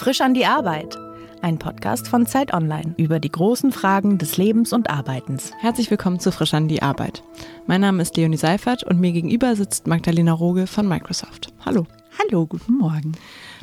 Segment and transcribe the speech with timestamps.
[0.00, 0.96] Frisch an die Arbeit.
[1.42, 5.52] Ein Podcast von Zeit Online über die großen Fragen des Lebens und Arbeitens.
[5.58, 7.22] Herzlich willkommen zu Frisch an die Arbeit.
[7.66, 11.52] Mein Name ist Leonie Seifert und mir gegenüber sitzt Magdalena Roge von Microsoft.
[11.66, 11.86] Hallo.
[12.18, 13.12] Hallo, guten Morgen.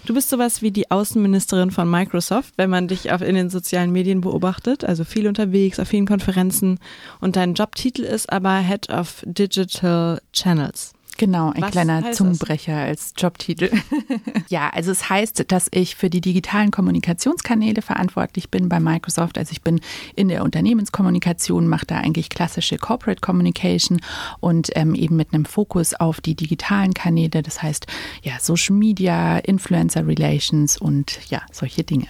[0.05, 3.91] Du bist sowas wie die Außenministerin von Microsoft, wenn man dich auf, in den sozialen
[3.91, 6.77] Medien beobachtet, also viel unterwegs, auf vielen Konferenzen.
[7.20, 10.94] Und dein Jobtitel ist aber Head of Digital Channels.
[11.18, 12.88] Genau, ein Was kleiner Zungenbrecher das?
[12.88, 13.71] als Jobtitel.
[14.49, 19.38] ja, also es heißt, dass ich für die digitalen Kommunikationskanäle verantwortlich bin bei Microsoft.
[19.38, 19.81] Also ich bin
[20.16, 23.99] in der Unternehmenskommunikation, mache da eigentlich klassische Corporate Communication
[24.39, 27.41] und ähm, eben mit einem Fokus auf die digitalen Kanäle.
[27.41, 27.88] Das heißt,
[28.22, 32.08] ja, Social Media, Influencer Relations und ja, solche Dinge.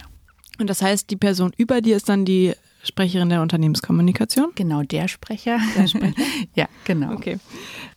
[0.60, 2.54] Und das heißt, die Person über dir ist dann die
[2.88, 4.52] Sprecherin der Unternehmenskommunikation?
[4.56, 5.60] Genau, der Sprecher.
[5.78, 6.16] Der Sprecher.
[6.56, 7.14] ja, genau.
[7.14, 7.38] Okay.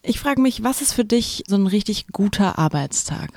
[0.02, 3.30] Ich frage mich, was ist für dich so ein richtig guter Arbeitstag?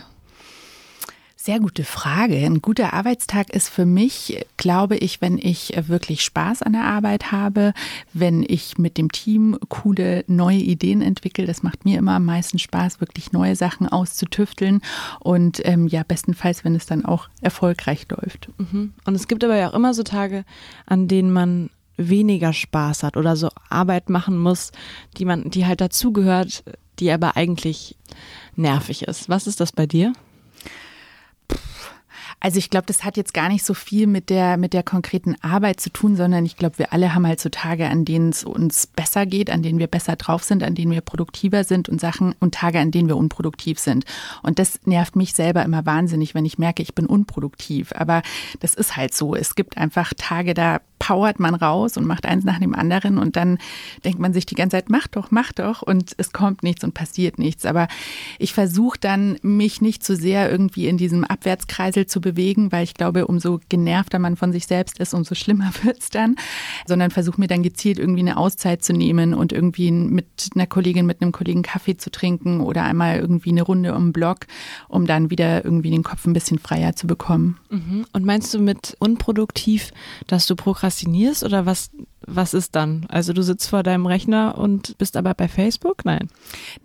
[1.45, 2.37] Sehr gute Frage.
[2.37, 7.33] Ein guter Arbeitstag ist für mich, glaube ich, wenn ich wirklich Spaß an der Arbeit
[7.33, 7.73] habe,
[8.13, 11.45] wenn ich mit dem Team coole neue Ideen entwickle.
[11.45, 14.79] Das macht mir immer am meisten Spaß, wirklich neue Sachen auszutüfteln
[15.19, 18.47] und ähm, ja, bestenfalls, wenn es dann auch erfolgreich läuft.
[18.57, 18.93] Mhm.
[19.03, 20.45] Und es gibt aber ja auch immer so Tage,
[20.85, 24.71] an denen man weniger Spaß hat oder so Arbeit machen muss,
[25.17, 26.63] die man, die halt dazugehört,
[26.99, 27.97] die aber eigentlich
[28.55, 29.27] nervig ist.
[29.27, 30.13] Was ist das bei dir?
[32.43, 35.35] Also ich glaube, das hat jetzt gar nicht so viel mit der, mit der konkreten
[35.41, 38.43] Arbeit zu tun, sondern ich glaube, wir alle haben halt so Tage, an denen es
[38.43, 42.01] uns besser geht, an denen wir besser drauf sind, an denen wir produktiver sind und
[42.01, 44.03] Sachen und Tage, an denen wir unproduktiv sind.
[44.41, 47.93] Und das nervt mich selber immer wahnsinnig, wenn ich merke, ich bin unproduktiv.
[47.95, 48.21] Aber
[48.59, 49.35] das ist halt so.
[49.35, 53.35] Es gibt einfach Tage, da powert man raus und macht eins nach dem anderen und
[53.35, 53.57] dann
[54.05, 56.93] denkt man sich die ganze Zeit, mach doch, mach doch und es kommt nichts und
[56.93, 57.65] passiert nichts.
[57.65, 57.89] Aber
[58.39, 62.93] ich versuche dann, mich nicht zu sehr irgendwie in diesem Abwärtskreisel zu bewegen, weil ich
[62.93, 66.37] glaube, umso genervter man von sich selbst ist, umso schlimmer wird es dann,
[66.87, 71.05] sondern versuche mir dann gezielt irgendwie eine Auszeit zu nehmen und irgendwie mit einer Kollegin,
[71.05, 74.47] mit einem Kollegen Kaffee zu trinken oder einmal irgendwie eine Runde um den Block,
[74.87, 77.57] um dann wieder irgendwie den Kopf ein bisschen freier zu bekommen.
[77.69, 78.05] Mhm.
[78.13, 79.91] Und meinst du mit unproduktiv,
[80.27, 80.92] dass du prokrastinierst?
[80.93, 81.91] Prokrastinierst oder was,
[82.25, 83.05] was ist dann?
[83.09, 86.05] Also du sitzt vor deinem Rechner und bist aber bei Facebook?
[86.05, 86.29] Nein.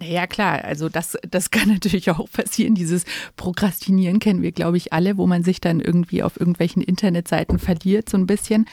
[0.00, 2.74] Naja, klar, also das, das kann natürlich auch passieren.
[2.74, 3.04] Dieses
[3.36, 8.08] Prokrastinieren kennen wir, glaube ich, alle, wo man sich dann irgendwie auf irgendwelchen Internetseiten verliert,
[8.08, 8.66] so ein bisschen.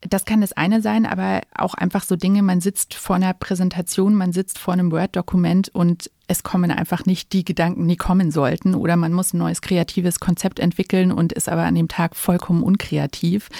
[0.00, 4.14] Das kann das eine sein, aber auch einfach so Dinge, man sitzt vor einer Präsentation,
[4.14, 8.74] man sitzt vor einem Word-Dokument und es kommen einfach nicht die Gedanken, die kommen sollten.
[8.74, 12.62] Oder man muss ein neues kreatives Konzept entwickeln und ist aber an dem Tag vollkommen
[12.62, 13.50] unkreativ.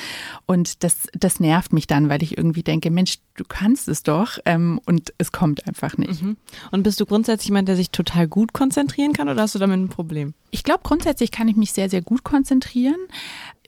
[0.47, 4.38] Und das, das nervt mich dann, weil ich irgendwie denke, Mensch, du kannst es doch
[4.47, 6.22] ähm, und es kommt einfach nicht.
[6.22, 6.37] Mhm.
[6.71, 9.78] Und bist du grundsätzlich jemand, der sich total gut konzentrieren kann oder hast du damit
[9.78, 10.34] ein Problem?
[10.50, 13.00] Ich glaube, grundsätzlich kann ich mich sehr, sehr gut konzentrieren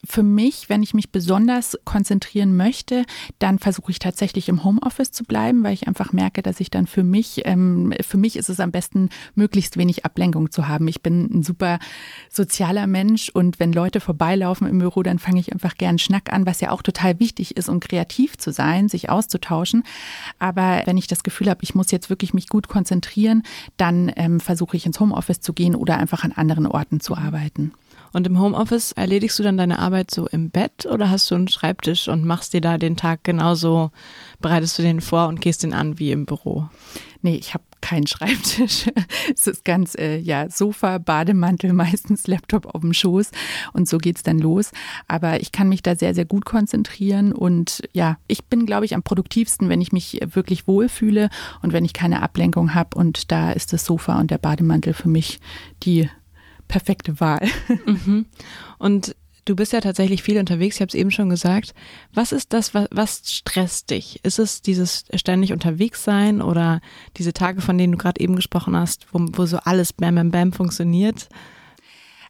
[0.06, 3.04] für mich, wenn ich mich besonders konzentrieren möchte,
[3.38, 6.86] dann versuche ich tatsächlich im Homeoffice zu bleiben, weil ich einfach merke, dass ich dann
[6.86, 10.88] für mich, ähm, für mich ist es am besten, möglichst wenig Ablenkung zu haben.
[10.88, 11.78] Ich bin ein super
[12.30, 16.46] sozialer Mensch und wenn Leute vorbeilaufen im Büro, dann fange ich einfach gern Schnack an,
[16.46, 19.84] was ja auch total wichtig ist, um kreativ zu sein, sich auszutauschen.
[20.38, 23.42] Aber wenn ich das Gefühl habe, ich muss jetzt wirklich mich gut konzentrieren,
[23.76, 27.72] dann ähm, versuche ich ins Homeoffice zu gehen oder einfach an anderen Orten zu arbeiten.
[28.14, 31.48] Und im Homeoffice erledigst du dann deine Arbeit so im Bett oder hast du einen
[31.48, 33.90] Schreibtisch und machst dir da den Tag genauso,
[34.40, 36.68] bereitest du den vor und gehst den an wie im Büro?
[37.22, 38.86] Nee, ich habe keinen Schreibtisch.
[39.34, 43.32] es ist ganz, äh, ja, Sofa, Bademantel, meistens Laptop auf dem Schoß
[43.72, 44.70] und so geht's dann los.
[45.08, 48.94] Aber ich kann mich da sehr, sehr gut konzentrieren und ja, ich bin, glaube ich,
[48.94, 51.30] am produktivsten, wenn ich mich wirklich wohlfühle
[51.62, 55.08] und wenn ich keine Ablenkung habe und da ist das Sofa und der Bademantel für
[55.08, 55.40] mich
[55.82, 56.08] die
[56.68, 57.48] perfekte Wahl.
[57.86, 58.26] Mhm.
[58.78, 59.14] Und
[59.44, 61.74] du bist ja tatsächlich viel unterwegs, ich habe es eben schon gesagt.
[62.12, 64.20] Was ist das, was, was stresst dich?
[64.24, 66.80] Ist es dieses ständig unterwegs sein oder
[67.16, 70.30] diese Tage, von denen du gerade eben gesprochen hast, wo, wo so alles bam, bam,
[70.30, 71.28] bam funktioniert?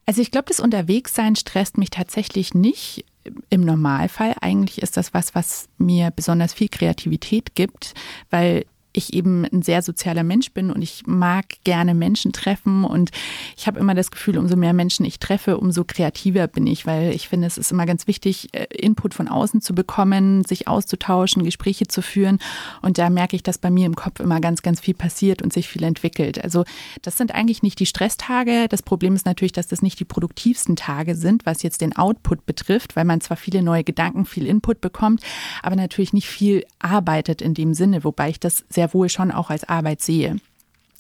[0.07, 3.05] Also ich glaube, das Unterwegssein stresst mich tatsächlich nicht
[3.49, 4.35] im Normalfall.
[4.41, 7.95] Eigentlich ist das was, was mir besonders viel Kreativität gibt,
[8.31, 13.11] weil ich eben ein sehr sozialer Mensch bin und ich mag gerne Menschen treffen und
[13.57, 17.15] ich habe immer das Gefühl, umso mehr Menschen ich treffe, umso kreativer bin ich, weil
[17.15, 21.45] ich finde, es ist immer ganz wichtig, äh, Input von außen zu bekommen, sich auszutauschen,
[21.45, 22.39] Gespräche zu führen
[22.83, 25.53] und da merke ich, dass bei mir im Kopf immer ganz, ganz viel passiert und
[25.53, 26.43] sich viel entwickelt.
[26.43, 26.65] Also
[27.03, 28.69] das sind eigentlich nicht die Stresstage.
[28.69, 32.47] Das Problem ist natürlich, dass das nicht die produktivsten Tage sind, was jetzt den Output
[32.47, 35.23] betrifft, weil man zwar viele neue Gedanken, viel Input bekommt,
[35.63, 39.31] aber natürlich nicht viel arbeitet in dem Sinne, wobei ich das sehr sehr wohl schon
[39.31, 40.37] auch als Arbeit sehe.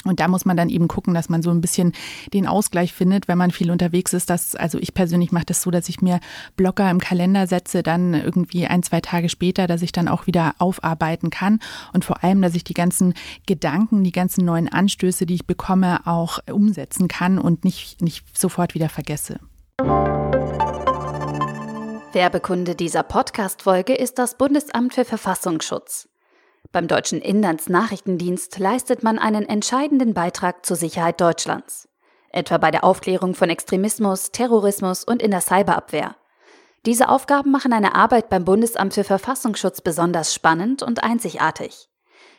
[0.06, 1.94] Und da muss man dann eben gucken, dass man so ein bisschen
[2.34, 4.28] den Ausgleich findet, wenn man viel unterwegs ist.
[4.28, 6.20] Dass, also ich persönlich mache das so, dass ich mir
[6.56, 10.56] Blocker im Kalender setze, dann irgendwie ein, zwei Tage später, dass ich dann auch wieder
[10.58, 11.58] aufarbeiten kann.
[11.94, 13.14] Und vor allem, dass ich die ganzen
[13.46, 18.74] Gedanken, die ganzen neuen Anstöße, die ich bekomme, auch umsetzen kann und nicht, nicht sofort
[18.74, 19.40] wieder vergesse.
[22.12, 26.08] Werbekunde dieser Podcast-Folge ist das Bundesamt für Verfassungsschutz.
[26.74, 31.88] Beim deutschen Inlandsnachrichtendienst leistet man einen entscheidenden Beitrag zur Sicherheit Deutschlands,
[32.30, 36.16] etwa bei der Aufklärung von Extremismus, Terrorismus und in der Cyberabwehr.
[36.84, 41.88] Diese Aufgaben machen eine Arbeit beim Bundesamt für Verfassungsschutz besonders spannend und einzigartig.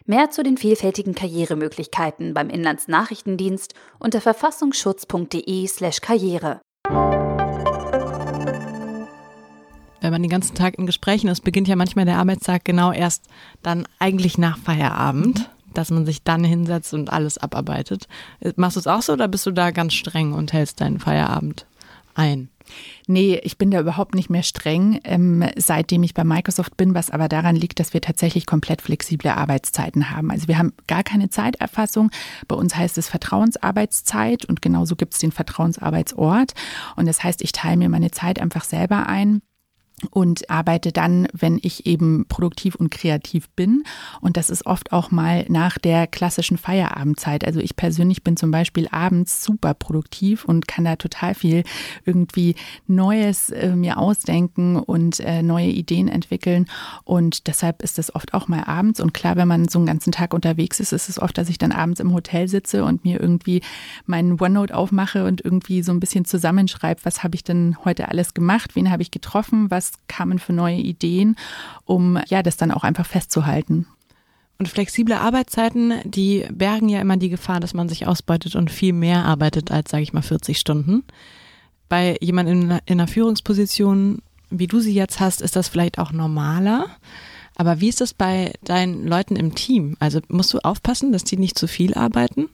[0.04, 6.60] Mehr zu den vielfältigen Karrieremöglichkeiten beim Inlandsnachrichtendienst unter verfassungsschutz.de/karriere.
[10.06, 13.26] wenn man den ganzen Tag in Gesprächen ist, beginnt ja manchmal der Arbeitstag genau erst
[13.64, 18.08] dann eigentlich nach Feierabend, dass man sich dann hinsetzt und alles abarbeitet.
[18.56, 21.66] Machst du es auch so oder bist du da ganz streng und hältst deinen Feierabend
[22.14, 22.50] ein?
[23.08, 27.12] Nee, ich bin da überhaupt nicht mehr streng, ähm, seitdem ich bei Microsoft bin, was
[27.12, 30.32] aber daran liegt, dass wir tatsächlich komplett flexible Arbeitszeiten haben.
[30.32, 32.10] Also wir haben gar keine Zeiterfassung.
[32.48, 36.54] Bei uns heißt es Vertrauensarbeitszeit und genauso gibt es den Vertrauensarbeitsort.
[36.96, 39.42] Und das heißt, ich teile mir meine Zeit einfach selber ein
[40.12, 43.84] und arbeite dann, wenn ich eben produktiv und kreativ bin.
[44.20, 47.46] Und das ist oft auch mal nach der klassischen Feierabendzeit.
[47.46, 51.64] Also ich persönlich bin zum Beispiel abends super produktiv und kann da total viel
[52.04, 52.56] irgendwie
[52.88, 56.66] Neues äh, mir ausdenken und äh, neue Ideen entwickeln.
[57.06, 59.00] Und deshalb ist das oft auch mal abends.
[59.00, 61.58] Und klar, wenn man so einen ganzen Tag unterwegs ist, ist es oft, dass ich
[61.58, 63.62] dann abends im Hotel sitze und mir irgendwie
[64.06, 68.34] meinen OneNote aufmache und irgendwie so ein bisschen zusammenschreibe, was habe ich denn heute alles
[68.34, 71.36] gemacht, wen habe ich getroffen, was kamen für neue Ideen,
[71.86, 73.88] um ja das dann auch einfach festzuhalten.
[74.58, 78.94] Und flexible Arbeitszeiten, die bergen ja immer die Gefahr, dass man sich ausbeutet und viel
[78.94, 81.04] mehr arbeitet als, sage ich mal, 40 Stunden.
[81.90, 86.14] Bei jemandem in, in einer Führungsposition, wie du sie jetzt hast, ist das vielleicht auch
[86.14, 86.88] normaler.
[87.58, 89.98] Aber wie ist das bei deinen Leuten im Team?
[90.00, 92.50] Also musst du aufpassen, dass die nicht zu viel arbeiten?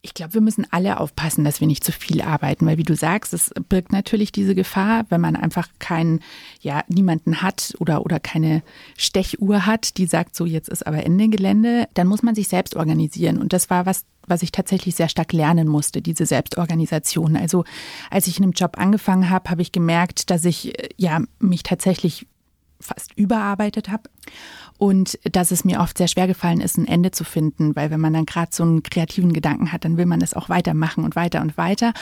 [0.00, 2.94] Ich glaube, wir müssen alle aufpassen, dass wir nicht zu viel arbeiten, weil wie du
[2.94, 6.20] sagst, es birgt natürlich diese Gefahr, wenn man einfach keinen,
[6.60, 8.62] ja, niemanden hat oder, oder keine
[8.96, 12.76] Stechuhr hat, die sagt, so jetzt ist aber Ende Gelände, dann muss man sich selbst
[12.76, 13.38] organisieren.
[13.38, 17.36] Und das war was, was ich tatsächlich sehr stark lernen musste, diese Selbstorganisation.
[17.36, 17.64] Also
[18.08, 22.26] als ich in einem Job angefangen habe, habe ich gemerkt, dass ich ja mich tatsächlich
[22.80, 24.08] fast überarbeitet habe
[24.78, 28.00] und dass es mir oft sehr schwer gefallen ist, ein Ende zu finden, weil wenn
[28.00, 31.16] man dann gerade so einen kreativen Gedanken hat, dann will man das auch weitermachen und
[31.16, 31.92] weiter und weiter.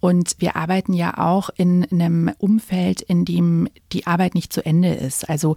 [0.00, 4.94] Und wir arbeiten ja auch in einem Umfeld, in dem die Arbeit nicht zu Ende
[4.94, 5.28] ist.
[5.28, 5.54] Also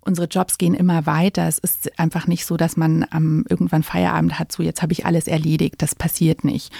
[0.00, 1.46] unsere Jobs gehen immer weiter.
[1.46, 5.04] Es ist einfach nicht so, dass man ähm, irgendwann Feierabend hat, so jetzt habe ich
[5.04, 5.76] alles erledigt.
[5.78, 6.72] Das passiert nicht.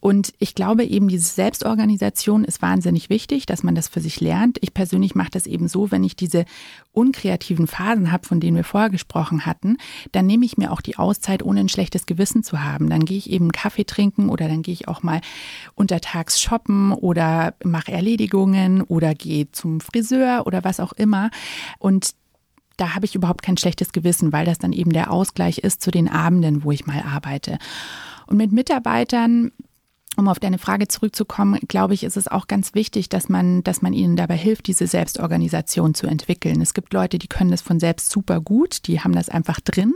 [0.00, 4.58] Und ich glaube eben, diese Selbstorganisation ist wahnsinnig wichtig, dass man das für sich lernt.
[4.60, 6.44] Ich persönlich mache das eben so, wenn ich diese
[6.92, 9.76] unkreativen Phasen habe, von denen wir vorher gesprochen hatten,
[10.12, 12.88] dann nehme ich mir auch die Auszeit, ohne ein schlechtes Gewissen zu haben.
[12.88, 15.20] Dann gehe ich eben Kaffee trinken oder dann gehe ich auch mal
[15.74, 21.30] untertags shoppen oder mache Erledigungen oder gehe zum Friseur oder was auch immer.
[21.78, 22.14] Und
[22.76, 25.90] da habe ich überhaupt kein schlechtes Gewissen, weil das dann eben der Ausgleich ist zu
[25.90, 27.58] den Abenden, wo ich mal arbeite.
[28.26, 29.50] Und mit Mitarbeitern
[30.18, 33.82] um auf deine Frage zurückzukommen, glaube ich, ist es auch ganz wichtig, dass man, dass
[33.82, 36.60] man ihnen dabei hilft, diese Selbstorganisation zu entwickeln.
[36.60, 39.94] Es gibt Leute, die können das von selbst super gut, die haben das einfach drin.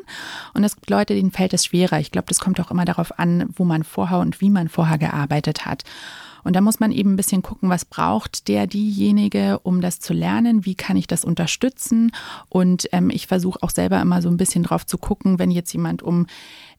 [0.54, 1.98] Und es gibt Leute, denen fällt es schwerer.
[1.98, 4.96] Ich glaube, das kommt auch immer darauf an, wo man vorher und wie man vorher
[4.96, 5.82] gearbeitet hat.
[6.44, 10.12] Und da muss man eben ein bisschen gucken, was braucht der diejenige, um das zu
[10.12, 12.12] lernen, wie kann ich das unterstützen.
[12.48, 15.72] Und ähm, ich versuche auch selber immer so ein bisschen drauf zu gucken, wenn jetzt
[15.72, 16.26] jemand um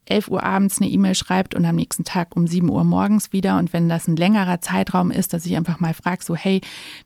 [0.05, 3.57] 11 Uhr abends eine E-Mail schreibt und am nächsten Tag um 7 Uhr morgens wieder.
[3.57, 6.61] Und wenn das ein längerer Zeitraum ist, dass ich einfach mal frage, so, hey,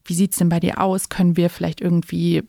[0.05, 1.09] wie sieht's denn bei dir aus?
[1.09, 2.43] Können wir vielleicht irgendwie,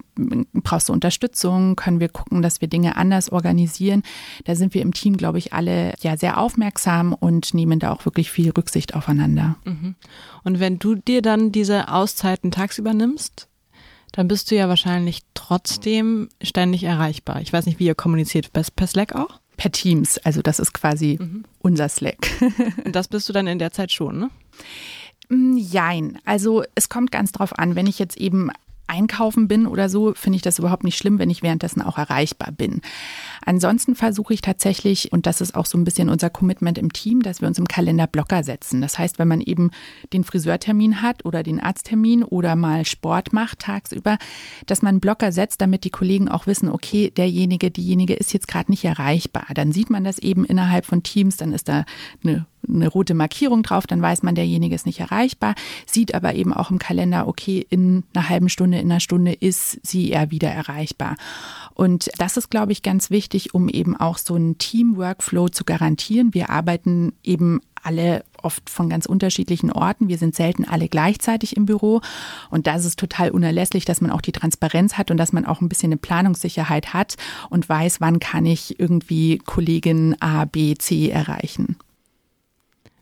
[0.52, 1.76] brauchst du Unterstützung?
[1.76, 4.02] Können wir gucken, dass wir Dinge anders organisieren?
[4.44, 8.04] Da sind wir im Team, glaube ich, alle ja sehr aufmerksam und nehmen da auch
[8.04, 9.56] wirklich viel Rücksicht aufeinander.
[9.64, 9.94] Mhm.
[10.44, 13.48] Und wenn du dir dann diese Auszeiten tagsüber nimmst,
[14.12, 17.40] dann bist du ja wahrscheinlich trotzdem ständig erreichbar.
[17.42, 18.52] Ich weiß nicht, wie ihr kommuniziert.
[18.52, 19.40] Per Slack auch?
[19.58, 20.16] Per Teams.
[20.18, 21.44] Also das ist quasi mhm.
[21.58, 22.26] unser Slack.
[22.84, 24.30] Und das bist du dann in der Zeit schon, ne?
[25.28, 26.18] Mm, jein.
[26.24, 28.50] Also es kommt ganz drauf an, wenn ich jetzt eben
[28.88, 32.52] einkaufen bin oder so, finde ich das überhaupt nicht schlimm, wenn ich währenddessen auch erreichbar
[32.52, 32.80] bin.
[33.44, 37.22] Ansonsten versuche ich tatsächlich, und das ist auch so ein bisschen unser Commitment im Team,
[37.22, 38.80] dass wir uns im Kalender Blocker setzen.
[38.80, 39.70] Das heißt, wenn man eben
[40.12, 44.18] den Friseurtermin hat oder den Arzttermin oder mal Sport macht tagsüber,
[44.66, 48.70] dass man Blocker setzt, damit die Kollegen auch wissen, okay, derjenige, diejenige ist jetzt gerade
[48.70, 49.46] nicht erreichbar.
[49.54, 51.84] Dann sieht man das eben innerhalb von Teams, dann ist da
[52.24, 55.54] eine eine rote Markierung drauf, dann weiß man, derjenige ist nicht erreichbar,
[55.86, 59.78] sieht aber eben auch im Kalender, okay, in einer halben Stunde, in einer Stunde ist
[59.86, 61.16] sie eher wieder erreichbar.
[61.74, 66.34] Und das ist, glaube ich, ganz wichtig, um eben auch so einen Team-Workflow zu garantieren.
[66.34, 70.08] Wir arbeiten eben alle oft von ganz unterschiedlichen Orten.
[70.08, 72.00] Wir sind selten alle gleichzeitig im Büro.
[72.50, 75.44] Und da ist es total unerlässlich, dass man auch die Transparenz hat und dass man
[75.44, 77.16] auch ein bisschen eine Planungssicherheit hat
[77.50, 81.76] und weiß, wann kann ich irgendwie Kollegin A, B, C erreichen.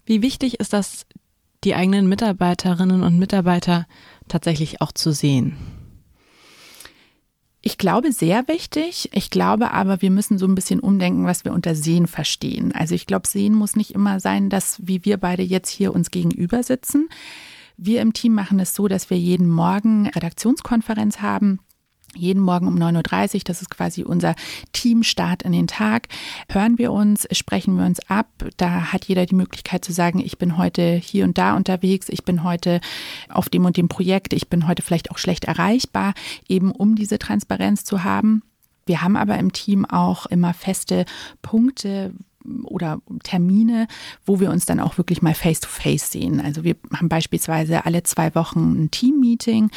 [0.06, 1.04] Wie wichtig ist das,
[1.64, 3.86] die eigenen Mitarbeiterinnen und Mitarbeiter
[4.28, 5.56] tatsächlich auch zu sehen?
[7.60, 9.10] Ich glaube, sehr wichtig.
[9.12, 12.70] Ich glaube aber, wir müssen so ein bisschen umdenken, was wir unter Sehen verstehen.
[12.72, 16.12] Also ich glaube, Sehen muss nicht immer sein, dass wie wir beide jetzt hier uns
[16.12, 17.08] gegenüber sitzen.
[17.76, 21.58] Wir im Team machen es so, dass wir jeden Morgen Redaktionskonferenz haben
[22.16, 24.34] jeden Morgen um 9.30 Uhr, das ist quasi unser
[24.72, 26.08] Teamstart in den Tag,
[26.50, 28.28] hören wir uns, sprechen wir uns ab.
[28.56, 32.24] Da hat jeder die Möglichkeit zu sagen, ich bin heute hier und da unterwegs, ich
[32.24, 32.80] bin heute
[33.28, 36.14] auf dem und dem Projekt, ich bin heute vielleicht auch schlecht erreichbar,
[36.48, 38.42] eben um diese Transparenz zu haben.
[38.86, 41.04] Wir haben aber im Team auch immer feste
[41.42, 42.12] Punkte,
[42.64, 43.88] oder Termine,
[44.24, 46.40] wo wir uns dann auch wirklich mal face-to-face -face sehen.
[46.40, 49.70] Also wir haben beispielsweise alle zwei Wochen ein Team-Meeting,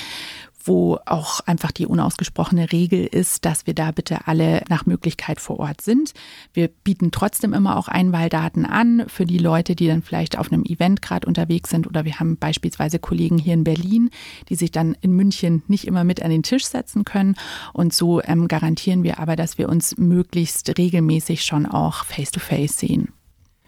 [0.64, 5.60] wo auch einfach die unausgesprochene Regel ist, dass wir da bitte alle nach Möglichkeit vor
[5.60, 6.14] Ort sind.
[6.54, 10.64] Wir bieten trotzdem immer auch Einwahldaten an für die Leute, die dann vielleicht auf einem
[10.64, 14.10] Event gerade unterwegs sind oder wir haben beispielsweise Kollegen hier in Berlin,
[14.50, 17.36] die sich dann in München nicht immer mit an den Tisch setzen können
[17.74, 22.80] und so ähm, garantieren wir aber, dass wir uns möglichst regelmäßig schon auch face-to-face -face
[22.80, 23.14] sehen.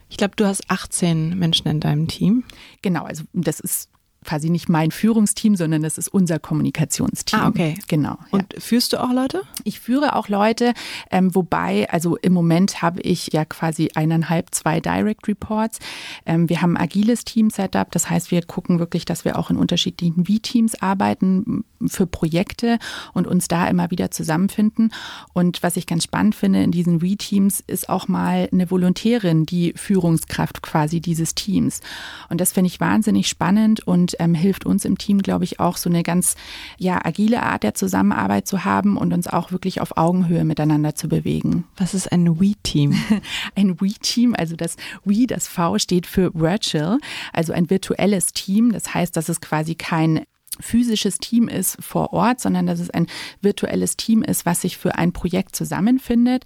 [0.09, 2.43] Ich glaube, du hast 18 Menschen in deinem Team.
[2.81, 3.89] Genau, also das ist
[4.23, 7.39] quasi nicht mein Führungsteam, sondern das ist unser Kommunikationsteam.
[7.39, 7.77] Ah, okay.
[7.87, 8.17] Genau.
[8.29, 8.59] Und ja.
[8.59, 9.41] führst du auch Leute?
[9.63, 10.73] Ich führe auch Leute,
[11.09, 15.79] ähm, wobei, also im Moment habe ich ja quasi eineinhalb, zwei Direct Reports.
[16.25, 19.57] Ähm, wir haben ein agiles Team-Setup, das heißt, wir gucken wirklich, dass wir auch in
[19.57, 22.77] unterschiedlichen V-Teams arbeiten für Projekte
[23.13, 24.93] und uns da immer wieder zusammenfinden.
[25.33, 29.73] Und was ich ganz spannend finde in diesen V-Teams, ist auch mal eine Volontärin, die
[29.75, 31.81] Führungskraft quasi dieses Teams.
[32.29, 35.77] Und das finde ich wahnsinnig spannend und ähm, hilft uns im Team, glaube ich, auch
[35.77, 36.35] so eine ganz
[36.77, 41.07] ja, agile Art der Zusammenarbeit zu haben und uns auch wirklich auf Augenhöhe miteinander zu
[41.07, 41.65] bewegen.
[41.77, 42.95] Was ist ein We-Team?
[43.55, 46.99] ein We-Team, also das We, das V steht für Virtual,
[47.33, 48.71] also ein virtuelles Team.
[48.71, 50.21] Das heißt, dass es quasi kein
[50.59, 53.07] physisches Team ist vor Ort, sondern dass es ein
[53.41, 56.43] virtuelles Team ist, was sich für ein Projekt zusammenfindet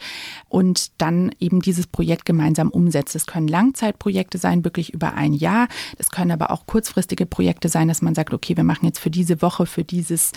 [0.48, 3.16] und dann eben dieses Projekt gemeinsam umsetzt.
[3.16, 5.68] Es können Langzeitprojekte sein, wirklich über ein Jahr.
[5.98, 9.10] Es können aber auch kurzfristige Projekte sein, dass man sagt, okay, wir machen jetzt für
[9.10, 10.32] diese Woche, für dieses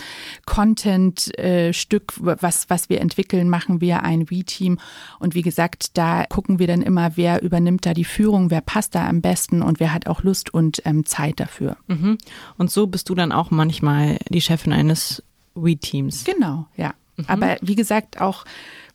[0.45, 4.79] Content-Stück, was, was wir entwickeln, machen wir ein V-Team.
[5.19, 8.95] Und wie gesagt, da gucken wir dann immer, wer übernimmt da die Führung, wer passt
[8.95, 11.77] da am besten und wer hat auch Lust und ähm, Zeit dafür.
[11.87, 12.17] Mhm.
[12.57, 15.21] Und so bist du dann auch manchmal manchmal die Chefin eines
[15.53, 16.23] We-Teams.
[16.23, 16.95] Genau, ja.
[17.17, 17.25] Mhm.
[17.27, 18.43] Aber wie gesagt, auch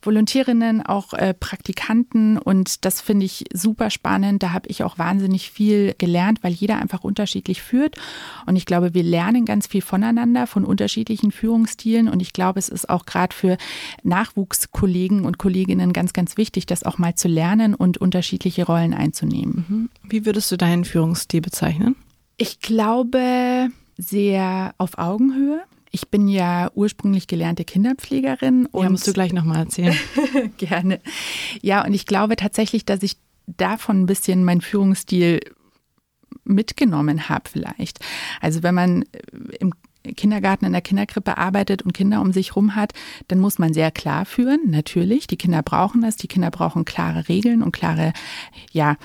[0.03, 4.43] Volontärinnen, auch äh, Praktikanten und das finde ich super spannend.
[4.43, 7.97] Da habe ich auch wahnsinnig viel gelernt, weil jeder einfach unterschiedlich führt
[8.47, 12.69] und ich glaube, wir lernen ganz viel voneinander, von unterschiedlichen Führungsstilen und ich glaube, es
[12.69, 13.57] ist auch gerade für
[14.03, 19.65] Nachwuchskollegen und Kolleginnen ganz, ganz wichtig, das auch mal zu lernen und unterschiedliche Rollen einzunehmen.
[19.69, 19.91] Mhm.
[20.03, 21.95] Wie würdest du deinen Führungsstil bezeichnen?
[22.37, 25.63] Ich glaube, sehr auf Augenhöhe.
[25.91, 28.67] Ich bin ja ursprünglich gelernte Kinderpflegerin.
[28.67, 29.97] Und ja, musst du gleich nochmal erzählen.
[30.57, 31.01] Gerne.
[31.63, 35.41] Ja, und ich glaube tatsächlich, dass ich davon ein bisschen meinen Führungsstil
[36.45, 38.01] mitgenommen habe vielleicht.
[38.41, 39.05] Also wenn man
[39.61, 39.73] im
[40.17, 42.93] Kindergarten in der Kinderkrippe arbeitet und Kinder um sich rum hat,
[43.29, 44.71] dann muss man sehr klar führen.
[44.71, 46.17] Natürlich, die Kinder brauchen das.
[46.17, 48.13] Die Kinder brauchen klare Regeln und klare,
[48.71, 48.97] ja,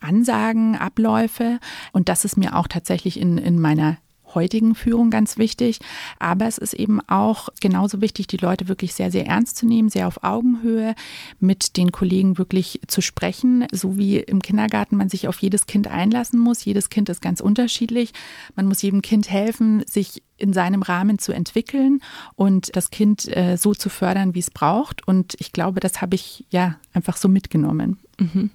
[0.00, 1.58] Ansagen, Abläufe.
[1.92, 3.98] Und das ist mir auch tatsächlich in, in meiner
[4.34, 5.80] heutigen Führung ganz wichtig.
[6.18, 9.88] Aber es ist eben auch genauso wichtig, die Leute wirklich sehr, sehr ernst zu nehmen,
[9.88, 10.94] sehr auf Augenhöhe
[11.38, 15.88] mit den Kollegen wirklich zu sprechen, so wie im Kindergarten man sich auf jedes Kind
[15.88, 16.64] einlassen muss.
[16.64, 18.12] Jedes Kind ist ganz unterschiedlich.
[18.56, 22.00] Man muss jedem Kind helfen, sich in seinem Rahmen zu entwickeln
[22.34, 25.06] und das Kind äh, so zu fördern, wie es braucht.
[25.06, 27.98] Und ich glaube, das habe ich ja einfach so mitgenommen.
[28.18, 28.50] Mhm.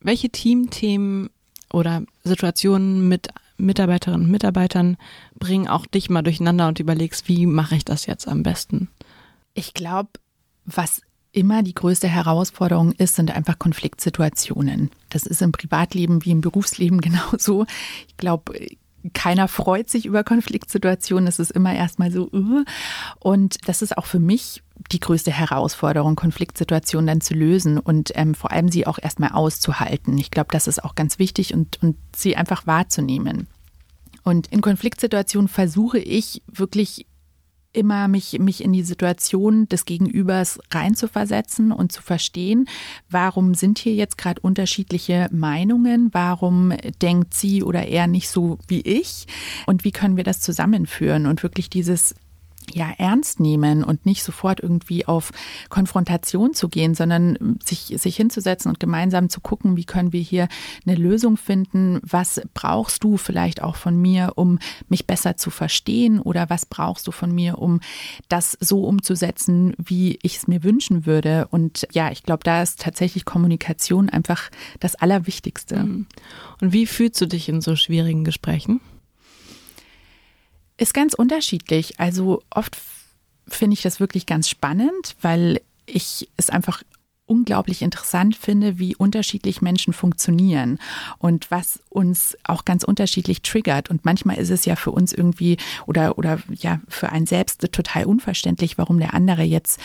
[0.00, 1.30] Welche Teamthemen
[1.72, 4.96] oder Situationen mit Mitarbeiterinnen und Mitarbeitern
[5.38, 8.88] bringen auch dich mal durcheinander und überlegst, wie mache ich das jetzt am besten?
[9.54, 10.10] Ich glaube,
[10.64, 14.90] was immer die größte Herausforderung ist, sind einfach Konfliktsituationen.
[15.10, 17.66] Das ist im Privatleben wie im Berufsleben genauso.
[18.08, 18.54] Ich glaube,
[19.14, 21.26] keiner freut sich über Konfliktsituationen.
[21.26, 22.30] Es ist immer erstmal so.
[23.18, 24.62] Und das ist auch für mich
[24.92, 30.16] die größte Herausforderung, Konfliktsituationen dann zu lösen und ähm, vor allem sie auch erstmal auszuhalten.
[30.18, 33.46] Ich glaube, das ist auch ganz wichtig und, und sie einfach wahrzunehmen.
[34.22, 37.06] Und in Konfliktsituationen versuche ich wirklich
[37.72, 42.68] immer mich, mich in die Situation des Gegenübers reinzuversetzen und zu verstehen,
[43.08, 48.80] warum sind hier jetzt gerade unterschiedliche Meinungen, warum denkt sie oder er nicht so wie
[48.80, 49.26] ich
[49.66, 52.14] und wie können wir das zusammenführen und wirklich dieses
[52.74, 55.30] ja ernst nehmen und nicht sofort irgendwie auf
[55.68, 60.48] Konfrontation zu gehen, sondern sich, sich hinzusetzen und gemeinsam zu gucken, wie können wir hier
[60.86, 64.58] eine Lösung finden, was brauchst du vielleicht auch von mir, um
[64.88, 67.80] mich besser zu verstehen oder was brauchst du von mir, um
[68.28, 71.48] das so umzusetzen, wie ich es mir wünschen würde.
[71.50, 75.84] Und ja, ich glaube, da ist tatsächlich Kommunikation einfach das Allerwichtigste.
[75.84, 76.06] Mhm.
[76.60, 78.80] Und wie fühlst du dich in so schwierigen Gesprächen?
[80.80, 82.00] Ist ganz unterschiedlich.
[82.00, 82.74] Also oft
[83.46, 86.82] finde ich das wirklich ganz spannend, weil ich es einfach
[87.26, 90.78] unglaublich interessant finde, wie unterschiedlich Menschen funktionieren
[91.18, 93.90] und was uns auch ganz unterschiedlich triggert.
[93.90, 98.06] Und manchmal ist es ja für uns irgendwie oder, oder ja, für einen selbst total
[98.06, 99.78] unverständlich, warum der andere jetzt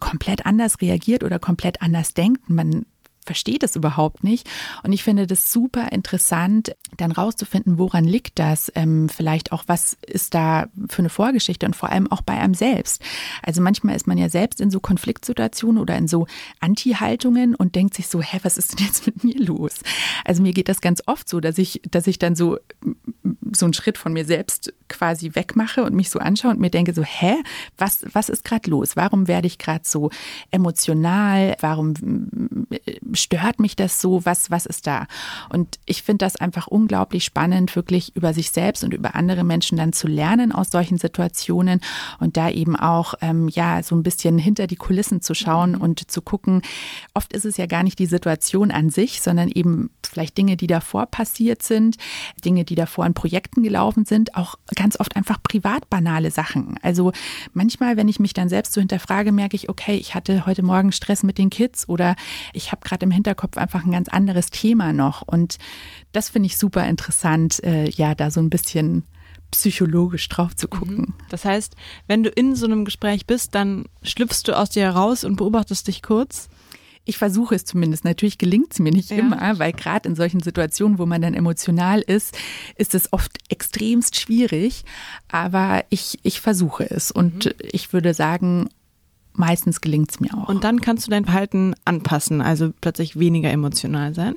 [0.00, 2.50] komplett anders reagiert oder komplett anders denkt.
[2.50, 2.84] Man
[3.24, 4.48] versteht es überhaupt nicht.
[4.82, 8.70] Und ich finde das super interessant, dann rauszufinden, woran liegt das?
[8.74, 12.54] Ähm, vielleicht auch, was ist da für eine Vorgeschichte und vor allem auch bei einem
[12.54, 13.02] selbst.
[13.42, 16.26] Also manchmal ist man ja selbst in so Konfliktsituationen oder in so
[16.60, 19.80] Anti-Haltungen und denkt sich so, hä, was ist denn jetzt mit mir los?
[20.24, 22.58] Also mir geht das ganz oft so, dass ich, dass ich dann so,
[23.54, 26.92] so einen Schritt von mir selbst quasi wegmache und mich so anschaue und mir denke
[26.92, 27.34] so, hä,
[27.78, 28.96] was, was ist gerade los?
[28.96, 30.10] Warum werde ich gerade so
[30.50, 31.56] emotional?
[31.60, 31.94] Warum
[33.12, 34.24] stört mich das so?
[34.24, 35.06] Was, was ist da?
[35.48, 39.78] Und ich finde das einfach unglaublich spannend, wirklich über sich selbst und über andere Menschen
[39.78, 41.80] dann zu lernen aus solchen Situationen
[42.20, 46.10] und da eben auch, ähm, ja, so ein bisschen hinter die Kulissen zu schauen und
[46.10, 46.62] zu gucken.
[47.14, 50.66] Oft ist es ja gar nicht die Situation an sich, sondern eben vielleicht Dinge, die
[50.66, 51.96] davor passiert sind,
[52.44, 56.78] Dinge, die davor in Projekten gelaufen sind, auch ganz oft einfach privat banale Sachen.
[56.82, 57.12] Also
[57.52, 60.92] manchmal, wenn ich mich dann selbst so hinterfrage, merke ich, okay, ich hatte heute Morgen
[60.92, 62.16] Stress mit den Kids oder
[62.52, 65.22] ich habe gerade gerade im Hinterkopf einfach ein ganz anderes Thema noch.
[65.22, 65.58] Und
[66.12, 69.04] das finde ich super interessant, äh, ja, da so ein bisschen
[69.50, 70.96] psychologisch drauf zu gucken.
[70.96, 71.14] Mhm.
[71.28, 71.74] Das heißt,
[72.06, 75.88] wenn du in so einem Gespräch bist, dann schlüpfst du aus dir heraus und beobachtest
[75.88, 76.48] dich kurz.
[77.04, 78.04] Ich versuche es zumindest.
[78.04, 79.18] Natürlich gelingt es mir nicht ja.
[79.18, 82.38] immer, weil gerade in solchen Situationen, wo man dann emotional ist,
[82.76, 84.84] ist es oft extremst schwierig.
[85.28, 87.10] Aber ich, ich versuche es.
[87.10, 87.52] Und mhm.
[87.72, 88.68] ich würde sagen,
[89.32, 90.48] meistens gelingt es mir auch.
[90.48, 94.34] Und dann kannst du dein Verhalten anpassen, also plötzlich weniger emotional sein?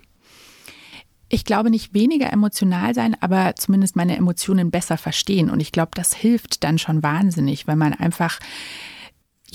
[1.28, 5.50] Ich glaube nicht weniger emotional sein, aber zumindest meine Emotionen besser verstehen.
[5.50, 8.40] Und ich glaube, das hilft dann schon wahnsinnig, weil man einfach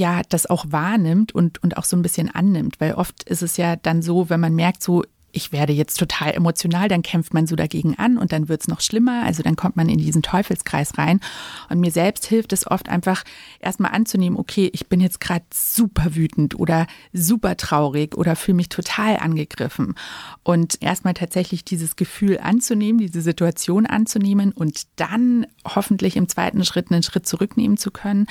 [0.00, 2.80] ja das auch wahrnimmt und, und auch so ein bisschen annimmt.
[2.80, 6.32] Weil oft ist es ja dann so, wenn man merkt, so ich werde jetzt total
[6.32, 9.24] emotional, dann kämpft man so dagegen an und dann wird es noch schlimmer.
[9.24, 11.20] Also dann kommt man in diesen Teufelskreis rein.
[11.68, 13.24] Und mir selbst hilft es oft einfach
[13.60, 18.68] erstmal anzunehmen, okay, ich bin jetzt gerade super wütend oder super traurig oder fühle mich
[18.68, 19.94] total angegriffen.
[20.42, 26.90] Und erstmal tatsächlich dieses Gefühl anzunehmen, diese Situation anzunehmen und dann hoffentlich im zweiten Schritt
[26.90, 28.26] einen Schritt zurücknehmen zu können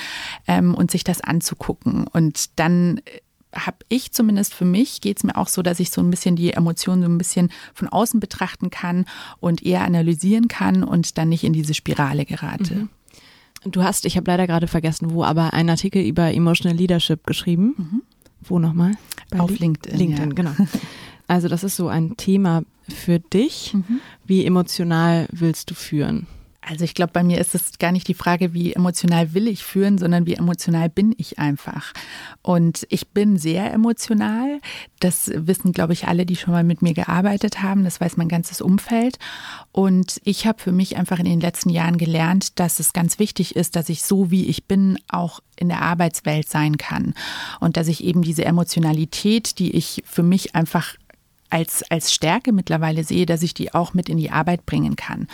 [0.46, 2.06] ähm, und sich das anzugucken.
[2.06, 3.00] Und dann
[3.54, 6.36] habe ich zumindest für mich, geht es mir auch so, dass ich so ein bisschen
[6.36, 9.06] die Emotionen so ein bisschen von außen betrachten kann
[9.40, 12.74] und eher analysieren kann und dann nicht in diese Spirale gerate.
[12.74, 12.88] Mhm.
[13.64, 17.74] Du hast, ich habe leider gerade vergessen, wo, aber einen Artikel über Emotional Leadership geschrieben.
[17.76, 18.02] Mhm.
[18.42, 18.92] Wo nochmal?
[19.36, 19.98] Auf LinkedIn.
[19.98, 20.34] LinkedIn, ja.
[20.34, 20.54] genau.
[21.26, 23.72] Also das ist so ein Thema für dich.
[23.72, 24.00] Mhm.
[24.26, 26.26] Wie emotional willst du führen?
[26.62, 29.64] Also ich glaube, bei mir ist es gar nicht die Frage, wie emotional will ich
[29.64, 31.92] führen, sondern wie emotional bin ich einfach.
[32.42, 34.60] Und ich bin sehr emotional.
[35.00, 37.84] Das wissen, glaube ich, alle, die schon mal mit mir gearbeitet haben.
[37.84, 39.18] Das weiß mein ganzes Umfeld.
[39.72, 43.56] Und ich habe für mich einfach in den letzten Jahren gelernt, dass es ganz wichtig
[43.56, 47.14] ist, dass ich so, wie ich bin, auch in der Arbeitswelt sein kann.
[47.60, 50.94] Und dass ich eben diese Emotionalität, die ich für mich einfach
[51.48, 55.26] als, als Stärke mittlerweile sehe, dass ich die auch mit in die Arbeit bringen kann.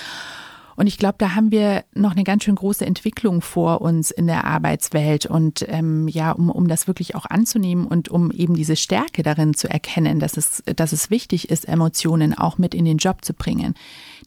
[0.77, 4.27] Und ich glaube, da haben wir noch eine ganz schön große Entwicklung vor uns in
[4.27, 5.27] der Arbeitswelt.
[5.27, 9.55] Und ähm, ja, um, um das wirklich auch anzunehmen und um eben diese Stärke darin
[9.55, 13.33] zu erkennen, dass es, dass es wichtig ist, Emotionen auch mit in den Job zu
[13.33, 13.75] bringen.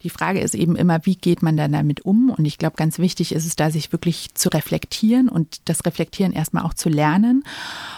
[0.04, 2.30] Die Frage ist eben immer, wie geht man dann damit um?
[2.30, 6.32] Und ich glaube, ganz wichtig ist es da, sich wirklich zu reflektieren und das Reflektieren
[6.32, 7.44] erstmal auch zu lernen.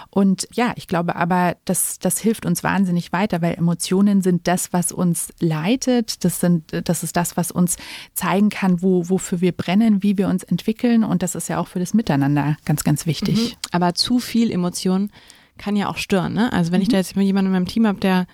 [0.10, 4.74] Und ja, ich glaube aber, das, das hilft uns wahnsinnig weiter, weil Emotionen sind das,
[4.74, 6.26] was uns leitet.
[6.26, 7.78] Das, sind, das ist das, was uns
[8.14, 11.04] zeigen kann, wo, wofür wir brennen, wie wir uns entwickeln.
[11.04, 13.52] Und das ist ja auch für das Miteinander ganz, ganz wichtig.
[13.52, 13.58] Mhm.
[13.72, 15.12] Aber zu viel Emotion
[15.58, 16.34] kann ja auch stören.
[16.34, 16.52] Ne?
[16.52, 16.84] Also wenn mhm.
[16.84, 18.26] ich da jetzt jemanden in meinem Team habe, der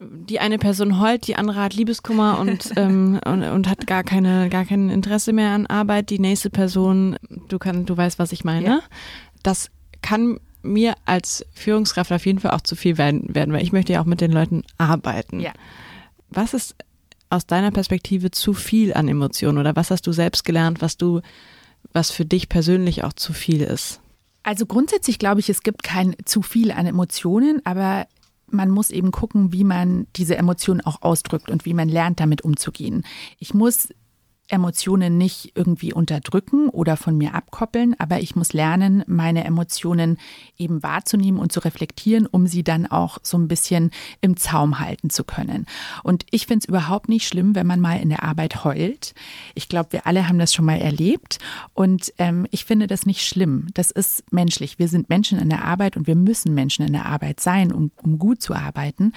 [0.00, 4.48] die eine Person heult, die andere hat Liebeskummer und, ähm, und, und, hat gar keine,
[4.48, 6.10] gar kein Interesse mehr an Arbeit.
[6.10, 7.16] Die nächste Person,
[7.48, 8.66] du kann, du weißt, was ich meine.
[8.66, 8.80] Ja.
[9.42, 9.70] Das
[10.02, 13.92] kann mir als Führungskraft auf jeden Fall auch zu viel werden, werden, weil ich möchte
[13.92, 15.40] ja auch mit den Leuten arbeiten.
[15.40, 15.52] Ja.
[16.30, 16.76] Was ist
[17.30, 21.20] aus deiner Perspektive zu viel an Emotionen oder was hast du selbst gelernt, was du,
[21.92, 24.00] was für dich persönlich auch zu viel ist?
[24.42, 28.06] Also grundsätzlich glaube ich, es gibt kein zu viel an Emotionen, aber
[28.50, 32.42] man muss eben gucken, wie man diese Emotionen auch ausdrückt und wie man lernt, damit
[32.42, 33.04] umzugehen.
[33.38, 33.88] Ich muss
[34.48, 40.18] Emotionen nicht irgendwie unterdrücken oder von mir abkoppeln, aber ich muss lernen, meine Emotionen
[40.56, 45.10] eben wahrzunehmen und zu reflektieren, um sie dann auch so ein bisschen im Zaum halten
[45.10, 45.66] zu können.
[46.02, 49.14] Und ich finde es überhaupt nicht schlimm, wenn man mal in der Arbeit heult.
[49.54, 51.38] Ich glaube, wir alle haben das schon mal erlebt
[51.74, 53.66] und ähm, ich finde das nicht schlimm.
[53.74, 54.78] Das ist menschlich.
[54.78, 57.90] Wir sind Menschen in der Arbeit und wir müssen Menschen in der Arbeit sein, um,
[58.02, 59.12] um gut zu arbeiten.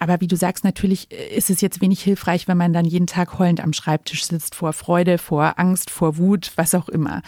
[0.00, 3.38] Aber wie du sagst, natürlich ist es jetzt wenig hilfreich, wenn man dann jeden Tag
[3.38, 7.22] heulend am Schreibtisch sitzt vor Freude, vor Angst, vor Wut, was auch immer.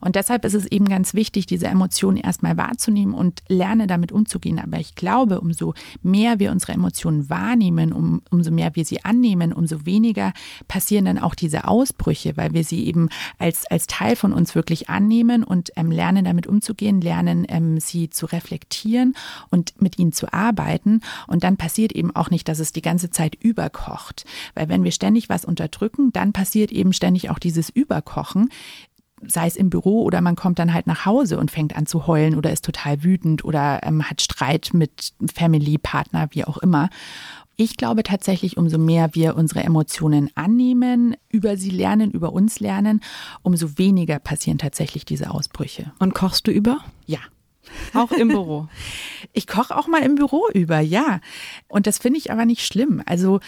[0.00, 4.58] Und deshalb ist es eben ganz wichtig, diese Emotionen erstmal wahrzunehmen und lerne damit umzugehen.
[4.58, 9.52] Aber ich glaube, umso mehr wir unsere Emotionen wahrnehmen, um, umso mehr wir sie annehmen,
[9.52, 10.32] umso weniger
[10.68, 13.08] passieren dann auch diese Ausbrüche, weil wir sie eben
[13.38, 18.10] als, als Teil von uns wirklich annehmen und ähm, lernen damit umzugehen, lernen ähm, sie
[18.10, 19.14] zu reflektieren
[19.50, 21.00] und mit ihnen zu arbeiten.
[21.28, 24.24] Und dann passiert eben auch nicht, dass es die ganze Zeit überkocht.
[24.54, 28.48] Weil wenn wir ständig was unterdrücken, dann passiert passiert eben ständig auch dieses Überkochen
[29.26, 32.06] sei es im Büro oder man kommt dann halt nach Hause und fängt an zu
[32.06, 36.90] heulen oder ist total wütend oder ähm, hat Streit mit Family, Partner, wie auch immer.
[37.56, 43.00] Ich glaube tatsächlich, umso mehr wir unsere Emotionen annehmen, über sie lernen, über uns lernen,
[43.40, 45.92] umso weniger passieren tatsächlich diese Ausbrüche.
[46.00, 46.80] Und kochst du über?
[47.06, 47.20] Ja.
[47.94, 48.68] Auch im Büro.
[49.32, 51.20] ich koche auch mal im Büro über, ja.
[51.66, 53.02] Und das finde ich aber nicht schlimm.
[53.06, 53.40] Also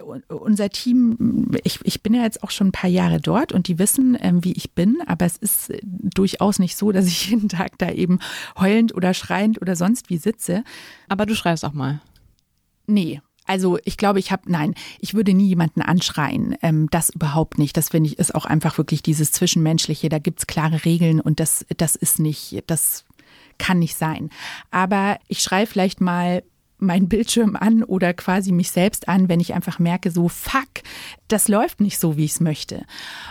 [0.00, 3.78] unser Team, ich, ich bin ja jetzt auch schon ein paar Jahre dort und die
[3.78, 7.78] wissen, ähm, wie ich bin, aber es ist durchaus nicht so, dass ich jeden Tag
[7.78, 8.18] da eben
[8.58, 10.64] heulend oder schreiend oder sonst wie sitze.
[11.08, 12.00] Aber du schreibst auch mal.
[12.86, 16.54] Nee, also ich glaube, ich habe, nein, ich würde nie jemanden anschreien.
[16.62, 17.76] Ähm, das überhaupt nicht.
[17.76, 20.08] Das finde ich ist auch einfach wirklich dieses Zwischenmenschliche.
[20.08, 23.04] Da gibt es klare Regeln und das, das ist nicht, das
[23.58, 24.30] kann nicht sein.
[24.70, 26.44] Aber ich schreie vielleicht mal
[26.80, 30.68] meinen Bildschirm an oder quasi mich selbst an, wenn ich einfach merke, so fuck,
[31.28, 32.84] das läuft nicht so, wie ich es möchte.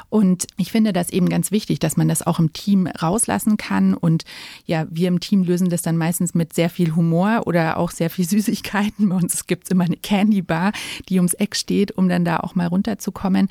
[0.09, 3.93] Und ich finde das eben ganz wichtig, dass man das auch im Team rauslassen kann.
[3.93, 4.23] Und
[4.65, 8.09] ja, wir im Team lösen das dann meistens mit sehr viel Humor oder auch sehr
[8.09, 9.09] viel Süßigkeiten.
[9.09, 10.71] Bei uns gibt es immer eine Candy Bar,
[11.09, 13.49] die ums Eck steht, um dann da auch mal runterzukommen.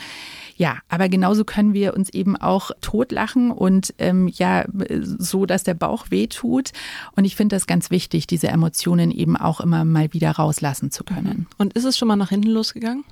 [0.57, 4.65] Ja, aber genauso können wir uns eben auch totlachen und ähm, ja,
[5.01, 6.73] so, dass der Bauch wehtut.
[7.15, 11.05] Und ich finde das ganz wichtig, diese Emotionen eben auch immer mal wieder rauslassen zu
[11.05, 11.47] können.
[11.59, 13.05] Und ist es schon mal nach hinten losgegangen?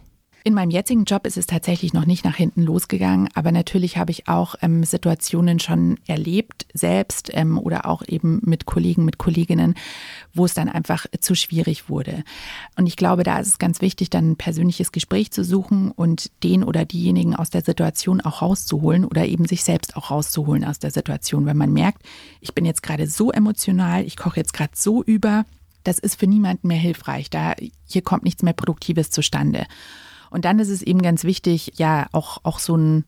[0.47, 4.12] In meinem jetzigen Job ist es tatsächlich noch nicht nach hinten losgegangen, aber natürlich habe
[4.12, 9.75] ich auch ähm, Situationen schon erlebt, selbst ähm, oder auch eben mit Kollegen, mit Kolleginnen,
[10.35, 12.23] wo es dann einfach zu schwierig wurde.
[12.77, 16.31] Und ich glaube, da ist es ganz wichtig, dann ein persönliches Gespräch zu suchen und
[16.45, 20.79] den oder diejenigen aus der Situation auch rauszuholen oder eben sich selbst auch rauszuholen aus
[20.79, 22.05] der Situation, wenn man merkt,
[22.41, 25.45] ich bin jetzt gerade so emotional, ich koche jetzt gerade so über,
[25.87, 27.31] das ist für niemanden mehr hilfreich.
[27.31, 27.55] Da
[27.87, 29.66] hier kommt nichts mehr Produktives zustande.
[30.31, 33.05] Und dann ist es eben ganz wichtig, ja, auch, auch so ein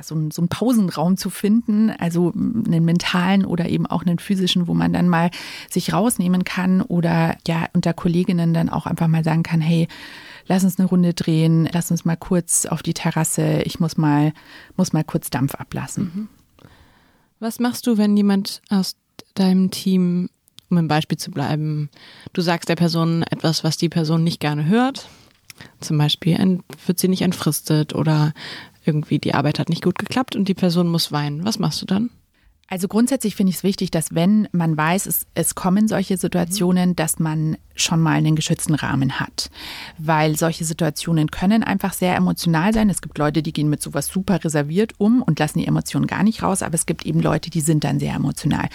[0.00, 4.68] so, ein, so einen Pausenraum zu finden, also einen mentalen oder eben auch einen physischen,
[4.68, 5.30] wo man dann mal
[5.68, 9.88] sich rausnehmen kann oder ja unter Kolleginnen dann auch einfach mal sagen kann, hey,
[10.46, 14.32] lass uns eine Runde drehen, lass uns mal kurz auf die Terrasse, ich muss mal,
[14.76, 16.12] muss mal kurz Dampf ablassen.
[16.14, 16.28] Mhm.
[17.40, 18.96] Was machst du, wenn jemand aus
[19.34, 20.28] deinem Team,
[20.70, 21.90] um im Beispiel zu bleiben,
[22.32, 25.08] du sagst der Person etwas, was die Person nicht gerne hört,
[25.80, 28.32] zum Beispiel wird sie nicht entfristet oder
[28.84, 31.44] irgendwie die Arbeit hat nicht gut geklappt und die Person muss weinen.
[31.44, 32.10] Was machst du dann?
[32.70, 36.94] Also grundsätzlich finde ich es wichtig, dass wenn man weiß, es, es kommen solche Situationen,
[36.94, 39.50] dass man schon mal einen geschützten Rahmen hat.
[39.96, 42.90] Weil solche Situationen können einfach sehr emotional sein.
[42.90, 46.22] Es gibt Leute, die gehen mit sowas super reserviert um und lassen die Emotionen gar
[46.22, 48.68] nicht raus, aber es gibt eben Leute, die sind dann sehr emotional.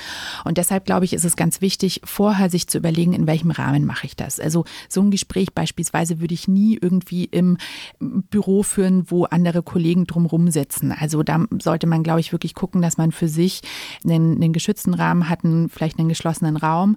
[0.43, 3.85] Und deshalb glaube ich, ist es ganz wichtig, vorher sich zu überlegen, in welchem Rahmen
[3.85, 4.39] mache ich das.
[4.39, 7.57] Also so ein Gespräch beispielsweise würde ich nie irgendwie im
[7.99, 10.91] Büro führen, wo andere Kollegen drumherum sitzen.
[10.91, 13.61] Also da sollte man, glaube ich, wirklich gucken, dass man für sich
[14.03, 16.95] einen, einen geschützten Rahmen hatten, vielleicht einen geschlossenen Raum.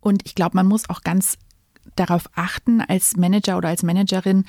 [0.00, 1.38] Und ich glaube, man muss auch ganz
[1.96, 4.44] darauf achten, als Manager oder als Managerin,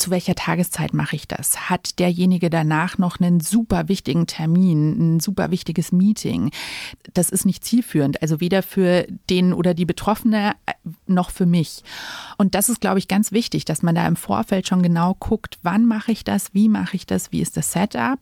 [0.00, 1.68] zu welcher Tageszeit mache ich das?
[1.68, 6.50] Hat derjenige danach noch einen super wichtigen Termin, ein super wichtiges Meeting?
[7.12, 10.72] Das ist nicht zielführend, also weder für den oder die Betroffene äh,
[11.06, 11.82] noch für mich.
[12.38, 15.58] Und das ist, glaube ich, ganz wichtig, dass man da im Vorfeld schon genau guckt,
[15.62, 18.18] wann mache ich das, wie mache ich das, wie ist das Setup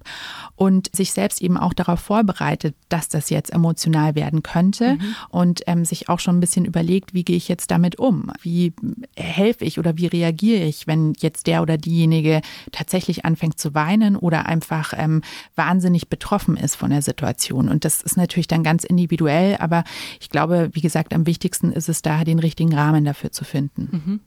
[0.57, 5.15] und sich selbst eben auch darauf vorbereitet, dass das jetzt emotional werden könnte mhm.
[5.31, 8.33] und ähm, sich auch schon ein bisschen überlegt, wie gehe ich jetzt damit um?
[8.43, 8.73] Wie
[9.17, 12.41] helfe ich oder wie reagiere ich, wenn jetzt der oder diejenige
[12.73, 15.23] tatsächlich anfängt zu weinen oder einfach ähm,
[15.55, 17.69] wahnsinnig betroffen ist von der Situation.
[17.69, 19.85] Und das ist natürlich dann ganz individuell, aber
[20.21, 23.89] ich glaube, wie gesagt, am wichtigsten ist es da, den richtigen Rahmen dafür zu finden.
[23.91, 24.21] Mhm.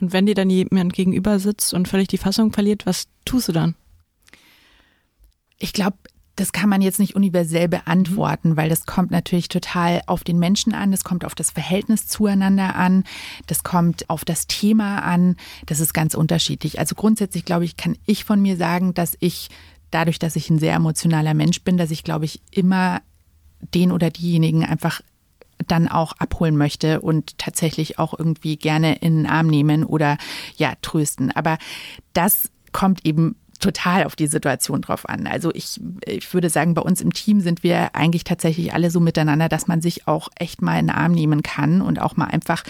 [0.00, 3.52] Und wenn dir dann jemand gegenüber sitzt und völlig die Fassung verliert, was tust du
[3.52, 3.74] dann?
[5.58, 5.98] Ich glaube,
[6.36, 10.74] das kann man jetzt nicht universell beantworten, weil das kommt natürlich total auf den Menschen
[10.74, 13.04] an, das kommt auf das Verhältnis zueinander an,
[13.46, 16.78] das kommt auf das Thema an, das ist ganz unterschiedlich.
[16.78, 19.48] Also grundsätzlich, glaube ich, kann ich von mir sagen, dass ich
[19.90, 23.02] dadurch, dass ich ein sehr emotionaler Mensch bin, dass ich, glaube ich, immer
[23.74, 25.02] den oder diejenigen einfach
[25.66, 30.16] dann auch abholen möchte und tatsächlich auch irgendwie gerne in den Arm nehmen oder
[30.56, 31.30] ja, trösten.
[31.32, 31.58] Aber
[32.12, 35.26] das kommt eben total auf die Situation drauf an.
[35.26, 39.00] Also ich, ich würde sagen, bei uns im Team sind wir eigentlich tatsächlich alle so
[39.00, 42.26] miteinander, dass man sich auch echt mal in den Arm nehmen kann und auch mal
[42.26, 42.64] einfach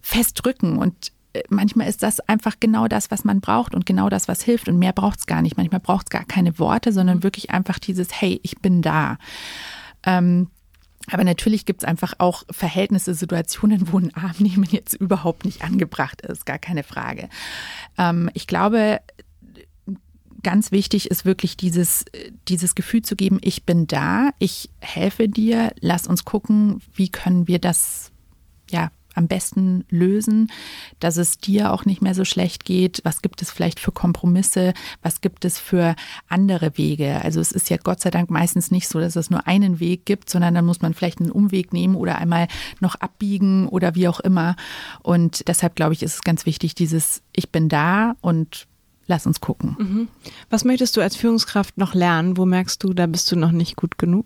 [0.00, 4.28] festdrücken und äh, manchmal ist das einfach genau das, was man braucht und genau das,
[4.28, 4.68] was hilft.
[4.68, 5.56] Und mehr braucht es gar nicht.
[5.56, 9.18] Manchmal braucht es gar keine Worte, sondern wirklich einfach dieses, hey, ich bin da.
[10.04, 10.48] Ähm,
[11.10, 15.62] aber natürlich gibt es einfach auch Verhältnisse, Situationen, wo ein Arm nehmen jetzt überhaupt nicht
[15.62, 17.28] angebracht ist, gar keine Frage.
[17.98, 19.00] Ähm, ich glaube,
[20.42, 22.04] ganz wichtig ist wirklich dieses,
[22.48, 27.48] dieses Gefühl zu geben, ich bin da, ich helfe dir, lass uns gucken, wie können
[27.48, 28.10] wir das
[28.70, 30.50] ja am besten lösen,
[30.98, 33.00] dass es dir auch nicht mehr so schlecht geht?
[33.04, 34.72] Was gibt es vielleicht für Kompromisse?
[35.02, 35.94] Was gibt es für
[36.28, 37.20] andere Wege?
[37.22, 40.06] Also es ist ja Gott sei Dank meistens nicht so, dass es nur einen Weg
[40.06, 42.48] gibt, sondern dann muss man vielleicht einen Umweg nehmen oder einmal
[42.80, 44.56] noch abbiegen oder wie auch immer.
[45.02, 48.66] Und deshalb glaube ich, ist es ganz wichtig, dieses Ich bin da und
[49.12, 49.76] lass uns gucken.
[49.78, 50.08] Mhm.
[50.48, 52.38] Was möchtest du als Führungskraft noch lernen?
[52.38, 54.24] Wo merkst du, da bist du noch nicht gut genug?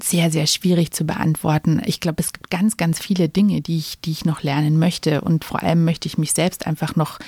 [0.00, 1.82] Sehr, sehr schwierig zu beantworten.
[1.84, 5.20] Ich glaube, es gibt ganz, ganz viele Dinge, die ich, die ich noch lernen möchte.
[5.20, 7.18] Und vor allem möchte ich mich selbst einfach noch,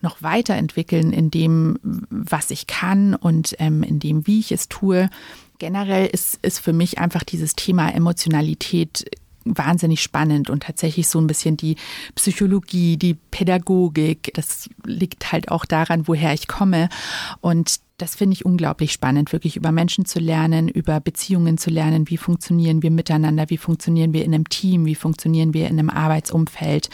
[0.00, 1.78] noch weiterentwickeln in dem,
[2.10, 5.08] was ich kann und ähm, in dem, wie ich es tue.
[5.58, 9.04] Generell ist, ist für mich einfach dieses Thema Emotionalität
[9.46, 11.76] wahnsinnig spannend und tatsächlich so ein bisschen die
[12.14, 14.32] Psychologie, die Pädagogik.
[14.34, 16.88] Das liegt halt auch daran, woher ich komme.
[17.40, 22.10] Und das finde ich unglaublich spannend, wirklich über Menschen zu lernen, über Beziehungen zu lernen,
[22.10, 25.88] wie funktionieren wir miteinander, wie funktionieren wir in einem Team, wie funktionieren wir in einem
[25.88, 26.90] Arbeitsumfeld.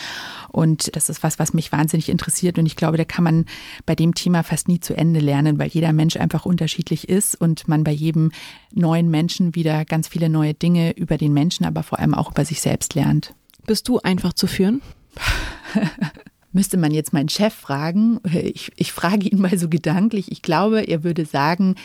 [0.50, 2.56] Und das ist was, was mich wahnsinnig interessiert.
[2.58, 3.46] Und ich glaube, da kann man
[3.84, 7.66] bei dem Thema fast nie zu Ende lernen, weil jeder Mensch einfach unterschiedlich ist und
[7.66, 8.30] man bei jedem
[8.72, 12.44] neuen Menschen wieder ganz viele neue Dinge über den Menschen, aber vor allem auch über
[12.44, 13.34] sich selbst lernt.
[13.66, 14.82] Bist du einfach zu führen?
[16.52, 18.20] Müsste man jetzt meinen Chef fragen.
[18.24, 20.30] Ich, ich frage ihn mal so gedanklich.
[20.30, 21.76] Ich glaube, er würde sagen,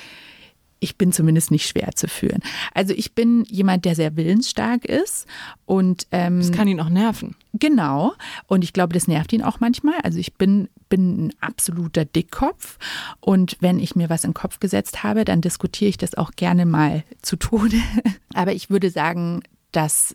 [0.79, 2.41] ich bin zumindest nicht schwer zu führen.
[2.73, 5.25] Also ich bin jemand, der sehr willensstark ist
[5.65, 7.35] und ähm, das kann ihn auch nerven.
[7.53, 8.13] Genau.
[8.45, 9.95] Und ich glaube, das nervt ihn auch manchmal.
[10.03, 12.77] Also ich bin bin ein absoluter Dickkopf
[13.19, 16.31] und wenn ich mir was in den Kopf gesetzt habe, dann diskutiere ich das auch
[16.31, 17.77] gerne mal zu Tode.
[18.33, 20.13] Aber ich würde sagen, dass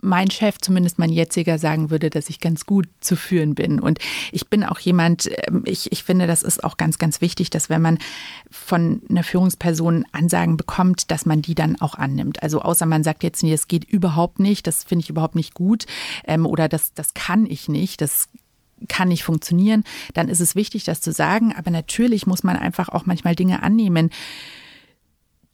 [0.00, 3.80] mein Chef, zumindest mein jetziger, sagen würde, dass ich ganz gut zu führen bin.
[3.80, 3.98] Und
[4.32, 7.68] ich bin auch jemand, ähm, ich, ich finde, das ist auch ganz, ganz wichtig, dass
[7.68, 7.98] wenn man
[8.50, 12.42] von einer Führungsperson Ansagen bekommt, dass man die dann auch annimmt.
[12.42, 15.54] Also außer man sagt jetzt, nee, das geht überhaupt nicht, das finde ich überhaupt nicht
[15.54, 15.86] gut
[16.24, 18.28] ähm, oder das, das kann ich nicht, das
[18.88, 19.82] kann nicht funktionieren,
[20.14, 21.52] dann ist es wichtig, das zu sagen.
[21.56, 24.10] Aber natürlich muss man einfach auch manchmal Dinge annehmen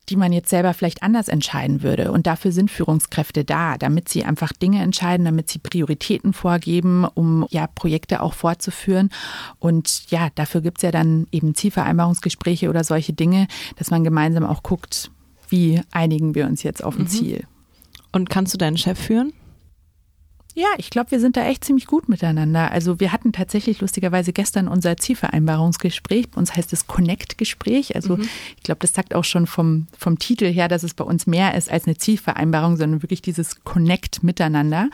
[0.08, 2.12] die man jetzt selber vielleicht anders entscheiden würde.
[2.12, 7.46] Und dafür sind Führungskräfte da, damit sie einfach Dinge entscheiden, damit sie Prioritäten vorgeben, um
[7.50, 9.10] ja Projekte auch fortzuführen.
[9.58, 14.44] Und ja, dafür gibt es ja dann eben Zielvereinbarungsgespräche oder solche Dinge, dass man gemeinsam
[14.44, 15.10] auch guckt,
[15.48, 17.08] wie einigen wir uns jetzt auf ein mhm.
[17.08, 17.44] Ziel.
[18.12, 19.32] Und kannst du deinen Chef führen?
[20.56, 22.70] Ja, ich glaube, wir sind da echt ziemlich gut miteinander.
[22.70, 26.30] Also wir hatten tatsächlich lustigerweise gestern unser Zielvereinbarungsgespräch.
[26.30, 27.96] Bei uns heißt es Connect-Gespräch.
[27.96, 28.28] Also mhm.
[28.56, 31.56] ich glaube, das sagt auch schon vom, vom Titel her, dass es bei uns mehr
[31.56, 34.90] ist als eine Zielvereinbarung, sondern wirklich dieses Connect miteinander.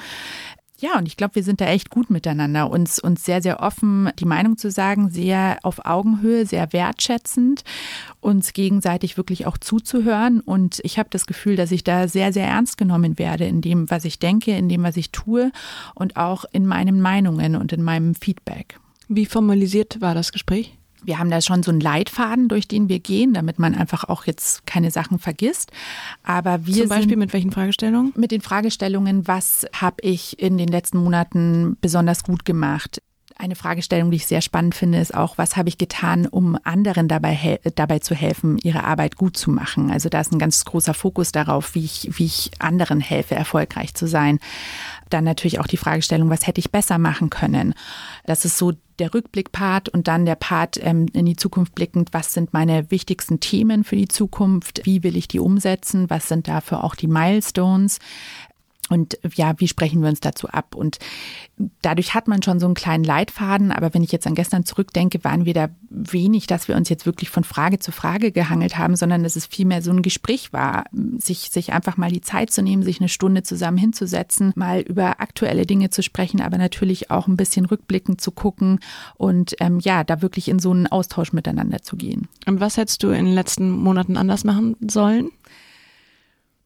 [0.81, 4.11] Ja, und ich glaube, wir sind da echt gut miteinander, uns, uns sehr, sehr offen
[4.19, 7.65] die Meinung zu sagen, sehr auf Augenhöhe, sehr wertschätzend,
[8.21, 10.41] uns gegenseitig wirklich auch zuzuhören.
[10.41, 13.91] Und ich habe das Gefühl, dass ich da sehr, sehr ernst genommen werde in dem,
[13.91, 15.53] was ich denke, in dem, was ich tue
[15.95, 18.81] und auch in meinen Meinungen und in meinem Feedback.
[19.07, 20.80] Wie formalisiert war das Gespräch?
[21.05, 24.25] Wir haben da schon so einen Leitfaden, durch den wir gehen, damit man einfach auch
[24.25, 25.71] jetzt keine Sachen vergisst.
[26.23, 28.13] Aber wir Zum Beispiel mit welchen Fragestellungen?
[28.17, 33.03] Mit den Fragestellungen, was habe ich in den letzten Monaten besonders gut gemacht?
[33.41, 37.09] Eine Fragestellung, die ich sehr spannend finde, ist auch, was habe ich getan, um anderen
[37.09, 39.91] dabei, dabei zu helfen, ihre Arbeit gut zu machen?
[39.91, 43.95] Also da ist ein ganz großer Fokus darauf, wie ich, wie ich anderen helfe, erfolgreich
[43.95, 44.41] zu sein.
[45.09, 47.73] Dann natürlich auch die Fragestellung, was hätte ich besser machen können?
[48.27, 52.35] Das ist so der Rückblickpart und dann der Part ähm, in die Zukunft blickend, was
[52.35, 56.85] sind meine wichtigsten Themen für die Zukunft, wie will ich die umsetzen, was sind dafür
[56.85, 58.01] auch die Milestones,
[58.91, 60.75] und ja, wie sprechen wir uns dazu ab?
[60.75, 60.99] Und
[61.81, 63.71] dadurch hat man schon so einen kleinen Leitfaden.
[63.71, 67.07] Aber wenn ich jetzt an gestern zurückdenke, waren wir da wenig, dass wir uns jetzt
[67.07, 70.87] wirklich von Frage zu Frage gehangelt haben, sondern dass es vielmehr so ein Gespräch war,
[71.19, 75.21] sich, sich einfach mal die Zeit zu nehmen, sich eine Stunde zusammen hinzusetzen, mal über
[75.21, 78.81] aktuelle Dinge zu sprechen, aber natürlich auch ein bisschen rückblickend zu gucken
[79.17, 82.27] und ähm, ja, da wirklich in so einen Austausch miteinander zu gehen.
[82.47, 85.31] Und was hättest du in den letzten Monaten anders machen sollen?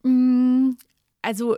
[0.01, 0.71] Mm,
[1.21, 1.55] also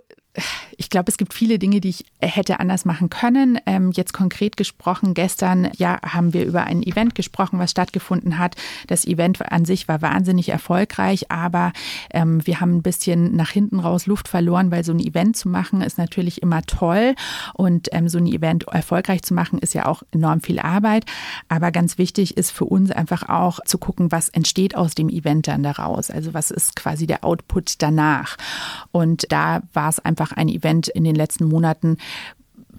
[0.78, 3.60] ich glaube, es gibt viele Dinge, die ich hätte anders machen können.
[3.66, 8.56] Ähm, jetzt konkret gesprochen, gestern ja, haben wir über ein Event gesprochen, was stattgefunden hat.
[8.88, 11.74] Das Event an sich war wahnsinnig erfolgreich, aber
[12.12, 15.50] ähm, wir haben ein bisschen nach hinten raus Luft verloren, weil so ein Event zu
[15.50, 17.16] machen ist natürlich immer toll
[17.54, 21.06] und ähm, so ein Event erfolgreich zu machen ist ja auch enorm viel Arbeit.
[21.50, 25.48] Aber ganz wichtig ist für uns einfach auch zu gucken, was entsteht aus dem Event
[25.48, 26.10] dann daraus.
[26.10, 28.38] Also was ist quasi der Output danach.
[28.92, 31.98] Und da war es einfach ein Event in den letzten Monaten,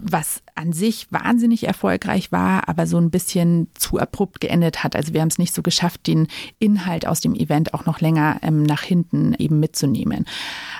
[0.01, 4.95] was an sich wahnsinnig erfolgreich war, aber so ein bisschen zu abrupt geendet hat.
[4.95, 6.27] Also wir haben es nicht so geschafft, den
[6.59, 10.25] Inhalt aus dem Event auch noch länger ähm, nach hinten eben mitzunehmen.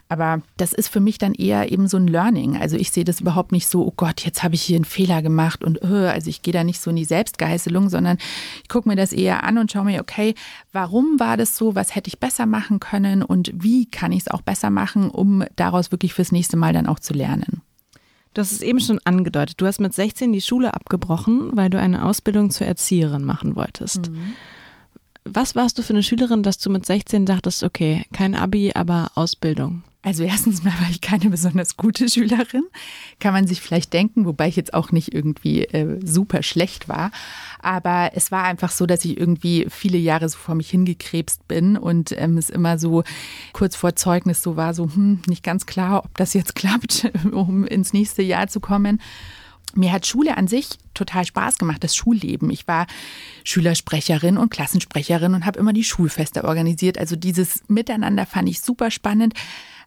[0.08, 2.58] Aber das ist für mich dann eher eben so ein Learning.
[2.58, 5.22] Also ich sehe das überhaupt nicht so, oh Gott, jetzt habe ich hier einen Fehler
[5.22, 8.18] gemacht und uh, also ich gehe da nicht so in die Selbstgeißelung, sondern
[8.64, 10.36] ich gucke mir das eher an und schaue mir, okay,
[10.72, 14.28] warum war das so, was hätte ich besser machen können und wie kann ich es
[14.28, 17.62] auch besser machen, um daraus wirklich fürs nächste Mal dann auch zu lernen.
[18.34, 19.60] Du hast es eben schon angedeutet.
[19.60, 24.12] Du hast mit 16 die Schule abgebrochen, weil du eine Ausbildung zur Erzieherin machen wolltest.
[24.12, 24.34] Mhm.
[25.26, 29.12] Was warst du für eine Schülerin, dass du mit 16 dachtest, okay, kein Abi, aber
[29.16, 29.84] Ausbildung?
[30.02, 32.64] Also erstens mal war ich keine besonders gute Schülerin,
[33.20, 37.12] kann man sich vielleicht denken, wobei ich jetzt auch nicht irgendwie äh, super schlecht war.
[37.62, 41.76] Aber es war einfach so, dass ich irgendwie viele Jahre so vor mich hingekrebst bin
[41.76, 43.04] und ähm, es immer so
[43.52, 47.66] kurz vor Zeugnis so war, so hm, nicht ganz klar, ob das jetzt klappt, um
[47.66, 49.02] ins nächste Jahr zu kommen.
[49.76, 52.50] Mir hat Schule an sich total Spaß gemacht, das Schulleben.
[52.50, 52.88] Ich war
[53.44, 56.98] Schülersprecherin und Klassensprecherin und habe immer die Schulfeste organisiert.
[56.98, 59.34] Also dieses Miteinander fand ich super spannend.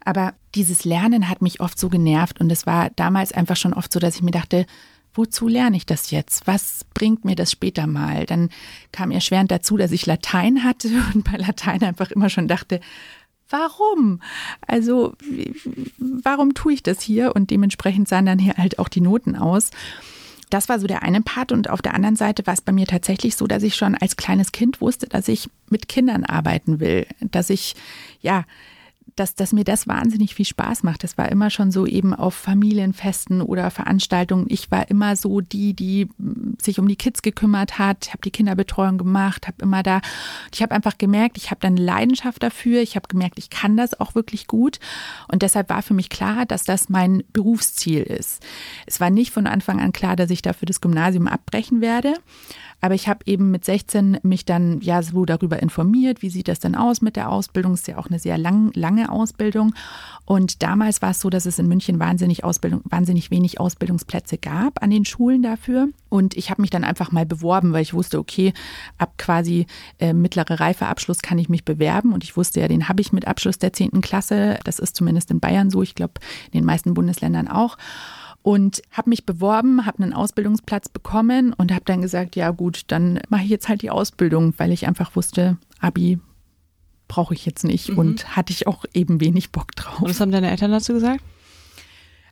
[0.04, 3.92] Aber dieses Lernen hat mich oft so genervt und es war damals einfach schon oft
[3.92, 4.66] so, dass ich mir dachte,
[5.14, 6.46] wozu lerne ich das jetzt?
[6.46, 8.26] Was bringt mir das später mal?
[8.26, 8.50] Dann
[8.92, 12.80] kam erschwerend dazu, dass ich Latein hatte und bei Latein einfach immer schon dachte,
[13.50, 14.20] warum?
[14.66, 15.14] Also,
[15.98, 17.36] warum tue ich das hier?
[17.36, 19.70] Und dementsprechend sahen dann hier halt auch die Noten aus.
[20.48, 21.52] Das war so der eine Part.
[21.52, 24.16] Und auf der anderen Seite war es bei mir tatsächlich so, dass ich schon als
[24.16, 27.74] kleines Kind wusste, dass ich mit Kindern arbeiten will, dass ich,
[28.20, 28.44] ja,
[29.16, 31.04] dass, dass mir das wahnsinnig viel Spaß macht.
[31.04, 34.46] Das war immer schon so eben auf Familienfesten oder Veranstaltungen.
[34.48, 38.30] Ich war immer so die, die mm, sich um die Kids gekümmert hat, habe die
[38.30, 40.00] Kinderbetreuung gemacht, habe immer da.
[40.54, 42.80] Ich habe einfach gemerkt, ich habe dann Leidenschaft dafür.
[42.80, 44.78] Ich habe gemerkt, ich kann das auch wirklich gut.
[45.28, 48.42] Und deshalb war für mich klar, dass das mein Berufsziel ist.
[48.86, 52.14] Es war nicht von Anfang an klar, dass ich dafür das Gymnasium abbrechen werde.
[52.84, 56.58] Aber ich habe eben mit 16 mich dann ja so darüber informiert, wie sieht das
[56.58, 57.74] denn aus mit der Ausbildung.
[57.74, 59.72] Ist ja auch eine sehr lang, lange Ausbildung.
[60.24, 64.82] Und damals war es so, dass es in München wahnsinnig, Ausbildung, wahnsinnig wenig Ausbildungsplätze gab
[64.82, 65.90] an den Schulen dafür.
[66.08, 68.52] Und ich habe mich dann einfach mal beworben, weil ich wusste, okay,
[68.98, 69.66] ab quasi
[70.00, 72.12] äh, mittlere Reifeabschluss kann ich mich bewerben.
[72.12, 74.00] Und ich wusste ja, den habe ich mit Abschluss der 10.
[74.00, 74.58] Klasse.
[74.64, 75.82] Das ist zumindest in Bayern so.
[75.82, 76.14] Ich glaube,
[76.50, 77.78] in den meisten Bundesländern auch
[78.42, 83.20] und habe mich beworben, habe einen Ausbildungsplatz bekommen und habe dann gesagt, ja gut, dann
[83.28, 86.18] mache ich jetzt halt die Ausbildung, weil ich einfach wusste, Abi
[87.08, 87.98] brauche ich jetzt nicht mhm.
[87.98, 90.00] und hatte ich auch eben wenig Bock drauf.
[90.00, 91.22] Und was haben deine Eltern dazu gesagt?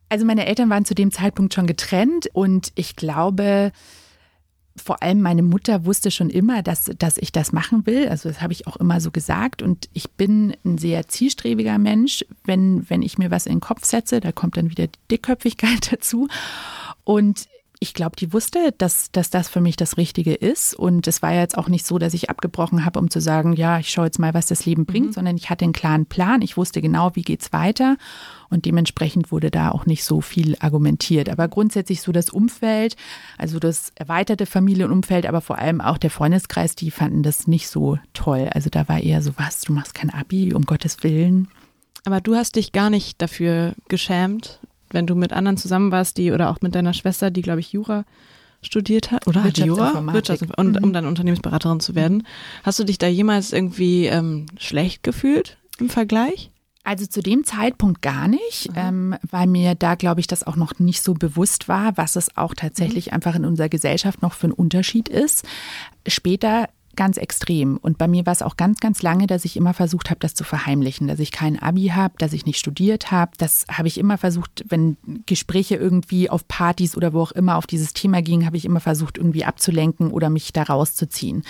[0.09, 3.71] Also meine Eltern waren zu dem Zeitpunkt schon getrennt und ich glaube,
[4.77, 8.09] vor allem meine Mutter wusste schon immer, dass, dass ich das machen will.
[8.09, 9.63] Also das habe ich auch immer so gesagt.
[9.63, 12.25] Und ich bin ein sehr zielstrebiger Mensch.
[12.45, 15.93] Wenn, wenn ich mir was in den Kopf setze, da kommt dann wieder die Dickköpfigkeit
[15.93, 16.29] dazu.
[17.05, 17.49] Und
[17.83, 20.75] ich glaube, die wusste, dass, dass das für mich das Richtige ist.
[20.75, 23.55] Und es war ja jetzt auch nicht so, dass ich abgebrochen habe, um zu sagen,
[23.55, 25.13] ja, ich schaue jetzt mal, was das Leben bringt, mhm.
[25.13, 26.43] sondern ich hatte einen klaren Plan.
[26.43, 27.97] Ich wusste genau, wie geht's weiter.
[28.51, 31.31] Und dementsprechend wurde da auch nicht so viel argumentiert.
[31.31, 32.97] Aber grundsätzlich so das Umfeld,
[33.39, 37.99] also das erweiterte Familienumfeld, aber vor allem auch der Freundeskreis, die fanden das nicht so
[38.13, 38.51] toll.
[38.53, 41.49] Also da war eher so, was, du machst kein Abi, um Gottes Willen.
[42.05, 44.61] Aber du hast dich gar nicht dafür geschämt,
[44.91, 47.73] wenn du mit anderen zusammen warst, die oder auch mit deiner Schwester, die, glaube ich,
[47.73, 48.05] Jura
[48.63, 50.13] studiert hat, oder hat Jura?
[50.13, 50.59] Wirtschaftsinformatik.
[50.59, 50.85] Und mhm.
[50.85, 52.27] um dann Unternehmensberaterin zu werden.
[52.63, 56.51] Hast du dich da jemals irgendwie ähm, schlecht gefühlt im Vergleich?
[56.83, 58.77] Also zu dem Zeitpunkt gar nicht, mhm.
[58.77, 62.37] ähm, weil mir da, glaube ich, das auch noch nicht so bewusst war, was es
[62.37, 63.15] auch tatsächlich mhm.
[63.15, 65.45] einfach in unserer Gesellschaft noch für ein Unterschied ist.
[66.07, 67.77] Später ganz extrem.
[67.77, 70.35] Und bei mir war es auch ganz, ganz lange, dass ich immer versucht habe, das
[70.35, 73.33] zu verheimlichen, dass ich kein Abi habe, dass ich nicht studiert habe.
[73.39, 77.67] Das habe ich immer versucht, wenn Gespräche irgendwie auf Partys oder wo auch immer auf
[77.67, 81.45] dieses Thema gingen, habe ich immer versucht, irgendwie abzulenken oder mich da rauszuziehen.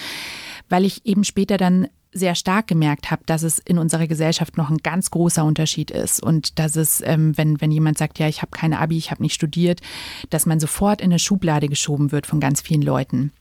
[0.69, 4.69] Weil ich eben später dann sehr stark gemerkt habe, dass es in unserer Gesellschaft noch
[4.69, 8.43] ein ganz großer Unterschied ist und dass es, ähm, wenn, wenn jemand sagt, ja, ich
[8.43, 9.81] habe keine Abi, ich habe nicht studiert,
[10.29, 13.33] dass man sofort in eine Schublade geschoben wird von ganz vielen Leuten.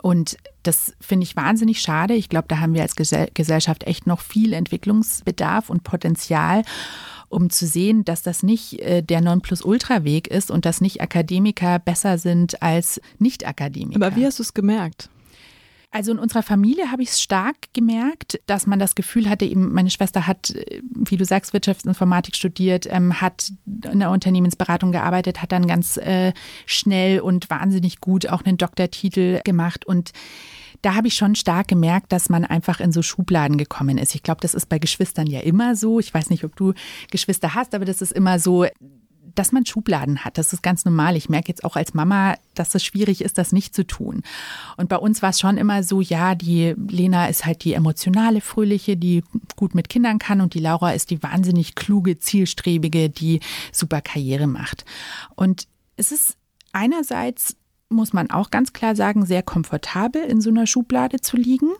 [0.00, 2.14] Und das finde ich wahnsinnig schade.
[2.14, 6.62] Ich glaube, da haben wir als Gesellschaft echt noch viel Entwicklungsbedarf und Potenzial,
[7.28, 12.18] um zu sehen, dass das nicht äh, der Nonplusultra-Weg ist und dass nicht Akademiker besser
[12.18, 14.04] sind als Nicht-Akademiker.
[14.04, 15.08] Aber wie hast du es gemerkt?
[15.92, 19.72] Also in unserer Familie habe ich es stark gemerkt, dass man das Gefühl hatte, eben
[19.72, 25.42] meine Schwester hat, äh, wie du sagst, Wirtschaftsinformatik studiert, ähm, hat in der Unternehmensberatung gearbeitet,
[25.42, 26.32] hat dann ganz äh,
[26.64, 30.12] schnell und wahnsinnig gut auch einen Doktortitel gemacht und
[30.80, 34.16] da habe ich schon stark gemerkt, dass man einfach in so Schubladen gekommen ist.
[34.16, 36.00] Ich glaube, das ist bei Geschwistern ja immer so.
[36.00, 36.74] Ich weiß nicht, ob du
[37.10, 38.66] Geschwister hast, aber das ist immer so,
[39.34, 40.38] dass man Schubladen hat.
[40.38, 41.16] Das ist ganz normal.
[41.16, 44.22] Ich merke jetzt auch als Mama, dass es schwierig ist, das nicht zu tun.
[44.76, 48.40] Und bei uns war es schon immer so, ja, die Lena ist halt die emotionale,
[48.40, 49.24] fröhliche, die
[49.56, 53.40] gut mit Kindern kann und die Laura ist die wahnsinnig kluge, zielstrebige, die
[53.72, 54.84] super Karriere macht.
[55.34, 55.66] Und
[55.96, 56.36] es ist
[56.72, 57.56] einerseits
[57.92, 61.70] muss man auch ganz klar sagen, sehr komfortabel in so einer Schublade zu liegen,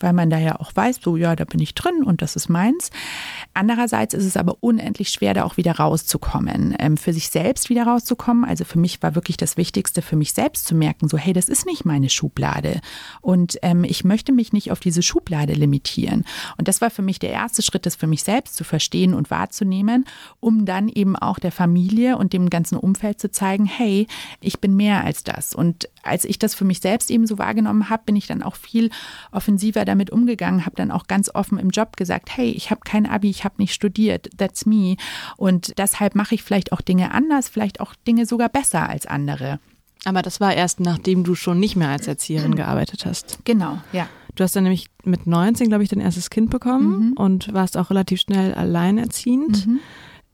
[0.00, 2.48] weil man da ja auch weiß, so ja, da bin ich drin und das ist
[2.48, 2.90] meins.
[3.54, 7.84] Andererseits ist es aber unendlich schwer, da auch wieder rauszukommen, ähm, für sich selbst wieder
[7.84, 8.44] rauszukommen.
[8.44, 11.48] Also für mich war wirklich das Wichtigste, für mich selbst zu merken, so hey, das
[11.48, 12.80] ist nicht meine Schublade
[13.20, 16.24] und ähm, ich möchte mich nicht auf diese Schublade limitieren.
[16.58, 19.30] Und das war für mich der erste Schritt, das für mich selbst zu verstehen und
[19.30, 20.04] wahrzunehmen,
[20.40, 24.06] um dann eben auch der Familie und dem ganzen Umfeld zu zeigen, hey,
[24.40, 25.51] ich bin mehr als das.
[25.54, 28.56] Und als ich das für mich selbst eben so wahrgenommen habe, bin ich dann auch
[28.56, 28.90] viel
[29.30, 33.06] offensiver damit umgegangen, habe dann auch ganz offen im Job gesagt, hey, ich habe kein
[33.06, 34.96] Abi, ich habe nicht studiert, that's me.
[35.36, 39.60] Und deshalb mache ich vielleicht auch Dinge anders, vielleicht auch Dinge sogar besser als andere.
[40.04, 43.38] Aber das war erst, nachdem du schon nicht mehr als Erzieherin gearbeitet hast.
[43.44, 44.08] Genau, ja.
[44.34, 47.12] Du hast dann nämlich mit 19, glaube ich, dein erstes Kind bekommen mhm.
[47.12, 49.66] und warst auch relativ schnell alleinerziehend.
[49.66, 49.80] Mhm.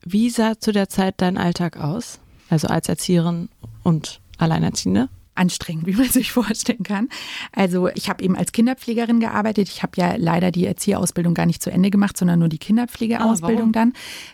[0.04, 2.20] Wie sah zu der Zeit dein Alltag aus?
[2.48, 3.48] Also als Erzieherin
[3.82, 5.08] und Alleinerziehende?
[5.38, 7.08] anstrengend, wie man sich vorstellen kann.
[7.52, 9.68] Also ich habe eben als Kinderpflegerin gearbeitet.
[9.68, 13.68] Ich habe ja leider die Erzieherausbildung gar nicht zu Ende gemacht, sondern nur die Kinderpflegeausbildung
[13.68, 13.92] ah, dann,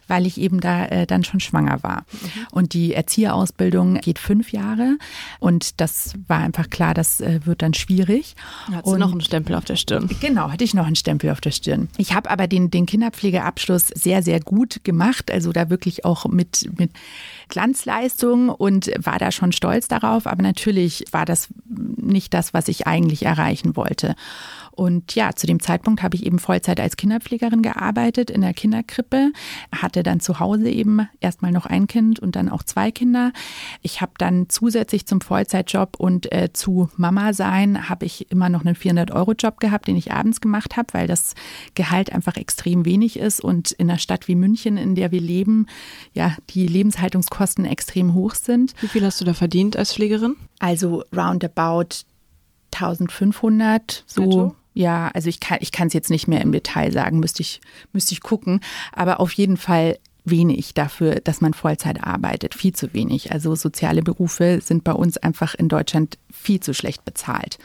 [0.08, 2.04] weil ich eben da äh, dann schon schwanger war.
[2.10, 2.46] Mhm.
[2.50, 4.96] Und die Erzieherausbildung geht fünf Jahre
[5.38, 8.34] und das war einfach klar, das äh, wird dann schwierig.
[8.72, 10.08] Hattest du noch einen Stempel auf der Stirn?
[10.20, 11.88] Genau, hatte ich noch einen Stempel auf der Stirn.
[11.98, 16.70] Ich habe aber den, den Kinderpflegeabschluss sehr, sehr gut gemacht, also da wirklich auch mit,
[16.78, 16.90] mit
[17.48, 20.26] Glanzleistung und war da schon stolz darauf.
[20.26, 24.14] Aber natürlich war das nicht das, was ich eigentlich erreichen wollte.
[24.72, 29.30] Und ja, zu dem Zeitpunkt habe ich eben Vollzeit als Kinderpflegerin gearbeitet in der Kinderkrippe,
[29.70, 33.32] hatte dann zu Hause eben erstmal noch ein Kind und dann auch zwei Kinder.
[33.82, 38.64] Ich habe dann zusätzlich zum Vollzeitjob und äh, zu Mama sein, habe ich immer noch
[38.64, 41.34] einen 400-Euro-Job gehabt, den ich abends gemacht habe, weil das
[41.76, 45.66] Gehalt einfach extrem wenig ist und in einer Stadt wie München, in der wir leben,
[46.14, 47.33] ja, die Lebenshaltungskosten
[47.64, 48.74] extrem hoch sind.
[48.80, 50.36] Wie viel hast du da verdient als Pflegerin?
[50.58, 52.04] Also roundabout
[52.72, 54.56] 1500, so Netto?
[54.74, 57.60] Ja, also ich kann ich kann es jetzt nicht mehr im Detail sagen, müsste ich
[57.92, 58.60] müsste ich gucken,
[58.92, 63.32] aber auf jeden Fall wenig dafür, dass man Vollzeit arbeitet, viel zu wenig.
[63.32, 67.58] Also soziale Berufe sind bei uns einfach in Deutschland viel zu schlecht bezahlt.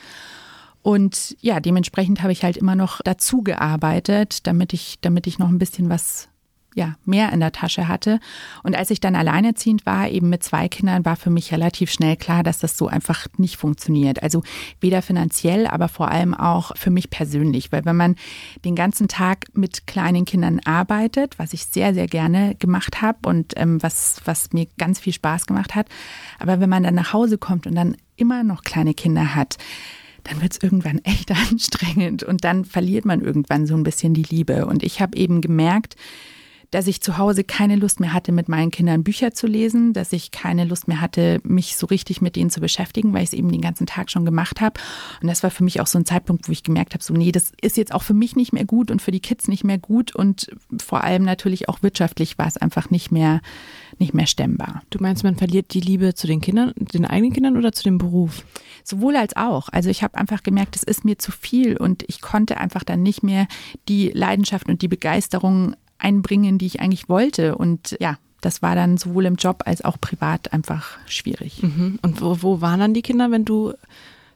[0.81, 5.49] Und ja, dementsprechend habe ich halt immer noch dazu gearbeitet, damit ich damit ich noch
[5.49, 6.28] ein bisschen was
[6.79, 8.21] ja, mehr in der Tasche hatte.
[8.63, 12.15] Und als ich dann alleinerziehend war, eben mit zwei Kindern, war für mich relativ schnell
[12.15, 14.23] klar, dass das so einfach nicht funktioniert.
[14.23, 14.43] Also
[14.79, 17.73] weder finanziell, aber vor allem auch für mich persönlich.
[17.73, 18.15] Weil wenn man
[18.63, 23.53] den ganzen Tag mit kleinen Kindern arbeitet, was ich sehr, sehr gerne gemacht habe und
[23.57, 25.87] ähm, was, was mir ganz viel Spaß gemacht hat,
[26.39, 29.57] aber wenn man dann nach Hause kommt und dann immer noch kleine Kinder hat,
[30.23, 34.23] dann wird es irgendwann echt anstrengend und dann verliert man irgendwann so ein bisschen die
[34.23, 34.65] Liebe.
[34.65, 35.97] Und ich habe eben gemerkt,
[36.71, 40.13] dass ich zu Hause keine Lust mehr hatte, mit meinen Kindern Bücher zu lesen, dass
[40.13, 43.33] ich keine Lust mehr hatte, mich so richtig mit denen zu beschäftigen, weil ich es
[43.33, 44.79] eben den ganzen Tag schon gemacht habe.
[45.21, 47.31] Und das war für mich auch so ein Zeitpunkt, wo ich gemerkt habe, so nee,
[47.31, 49.77] das ist jetzt auch für mich nicht mehr gut und für die Kids nicht mehr
[49.77, 50.49] gut und
[50.79, 53.41] vor allem natürlich auch wirtschaftlich war es einfach nicht mehr
[53.97, 54.83] nicht mehr stemmbar.
[54.89, 57.97] Du meinst, man verliert die Liebe zu den Kindern, den eigenen Kindern oder zu dem
[57.97, 58.45] Beruf?
[58.83, 59.69] Sowohl als auch.
[59.71, 63.03] Also ich habe einfach gemerkt, es ist mir zu viel und ich konnte einfach dann
[63.03, 63.47] nicht mehr
[63.87, 67.55] die Leidenschaft und die Begeisterung einbringen, die ich eigentlich wollte.
[67.55, 71.61] Und ja, das war dann sowohl im Job als auch privat einfach schwierig.
[71.61, 71.99] Mhm.
[72.01, 73.73] Und wo, wo waren dann die Kinder, wenn du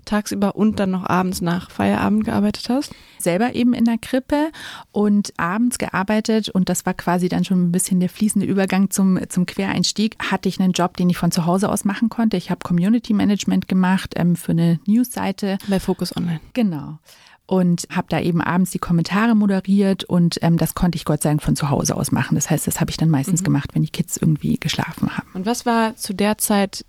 [0.05, 2.93] tagsüber und dann noch abends nach Feierabend gearbeitet hast?
[3.17, 4.51] Selber eben in der Krippe
[4.91, 9.17] und abends gearbeitet und das war quasi dann schon ein bisschen der fließende Übergang zum,
[9.29, 10.17] zum Quereinstieg.
[10.19, 12.35] Hatte ich einen Job, den ich von zu Hause aus machen konnte.
[12.35, 15.57] Ich habe Community Management gemacht ähm, für eine Newsseite.
[15.69, 16.41] Bei Focus Online.
[16.53, 16.99] Genau
[17.45, 21.29] und habe da eben abends die Kommentare moderiert und ähm, das konnte ich Gott sei
[21.29, 22.35] Dank von zu Hause aus machen.
[22.35, 23.45] Das heißt, das habe ich dann meistens mhm.
[23.45, 25.27] gemacht, wenn die Kids irgendwie geschlafen haben.
[25.33, 26.85] Und was war zu der Zeit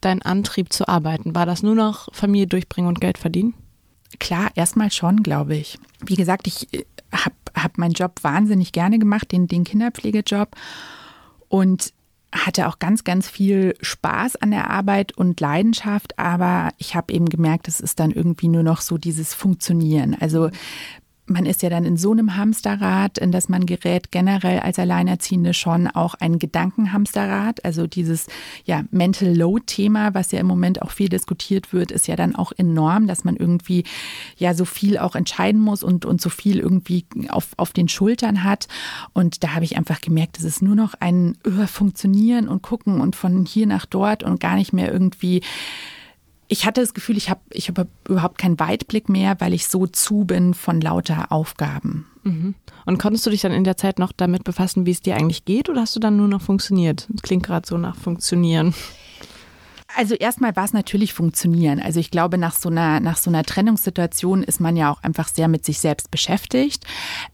[0.00, 1.34] dein Antrieb zu arbeiten?
[1.34, 3.54] War das nur noch Familie durchbringen und Geld verdienen?
[4.20, 5.78] Klar, erstmal schon, glaube ich.
[6.04, 10.50] Wie gesagt, ich äh, habe hab meinen Job wahnsinnig gerne gemacht, den, den Kinderpflegejob.
[11.48, 11.92] Und
[12.34, 17.26] hatte auch ganz, ganz viel Spaß an der Arbeit und Leidenschaft, aber ich habe eben
[17.28, 20.16] gemerkt, es ist dann irgendwie nur noch so dieses Funktionieren.
[20.18, 20.50] Also
[21.26, 25.54] man ist ja dann in so einem Hamsterrad, in das man gerät, generell als Alleinerziehende
[25.54, 27.64] schon auch ein Gedankenhamsterrad.
[27.64, 28.26] Also dieses
[28.64, 32.52] ja, Mental Load-Thema, was ja im Moment auch viel diskutiert wird, ist ja dann auch
[32.56, 33.84] enorm, dass man irgendwie
[34.36, 38.44] ja so viel auch entscheiden muss und, und so viel irgendwie auf, auf den Schultern
[38.44, 38.68] hat.
[39.14, 43.00] Und da habe ich einfach gemerkt, es ist nur noch ein uh, Funktionieren und gucken
[43.00, 45.40] und von hier nach dort und gar nicht mehr irgendwie
[46.48, 49.86] ich hatte das Gefühl, ich habe ich hab überhaupt keinen Weitblick mehr, weil ich so
[49.86, 52.06] zu bin von lauter Aufgaben.
[52.22, 52.54] Mhm.
[52.86, 55.44] Und konntest du dich dann in der Zeit noch damit befassen, wie es dir eigentlich
[55.44, 57.06] geht, oder hast du dann nur noch funktioniert?
[57.10, 58.74] Das klingt gerade so nach Funktionieren.
[59.96, 61.80] Also erstmal war es natürlich funktionieren.
[61.80, 65.28] Also ich glaube, nach so einer, nach so einer Trennungssituation ist man ja auch einfach
[65.28, 66.84] sehr mit sich selbst beschäftigt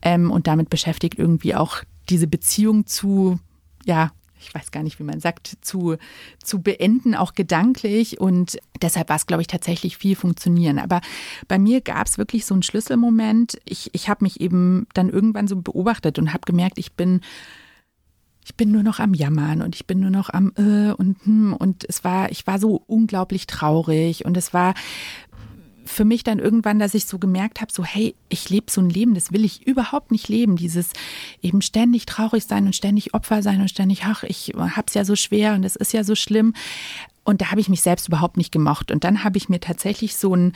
[0.02, 1.78] ähm, und damit beschäftigt irgendwie auch
[2.10, 3.38] diese Beziehung zu
[3.86, 5.96] ja, ich weiß gar nicht, wie man sagt, zu,
[6.42, 8.20] zu beenden, auch gedanklich.
[8.20, 10.78] Und deshalb war es, glaube ich, tatsächlich viel funktionieren.
[10.78, 11.00] Aber
[11.46, 13.60] bei mir gab es wirklich so einen Schlüsselmoment.
[13.64, 17.20] Ich, ich habe mich eben dann irgendwann so beobachtet und habe gemerkt, ich bin
[18.42, 21.52] ich bin nur noch am Jammern und ich bin nur noch am äh, und hm,
[21.52, 24.74] und es war ich war so unglaublich traurig und es war
[25.90, 28.90] für mich dann irgendwann, dass ich so gemerkt habe, so hey, ich lebe so ein
[28.90, 30.56] Leben, das will ich überhaupt nicht leben.
[30.56, 30.90] Dieses
[31.42, 35.16] eben ständig traurig sein und ständig Opfer sein und ständig, ach, ich hab's ja so
[35.16, 36.54] schwer und es ist ja so schlimm.
[37.24, 38.90] Und da habe ich mich selbst überhaupt nicht gemocht.
[38.90, 40.52] Und dann habe ich mir tatsächlich so ein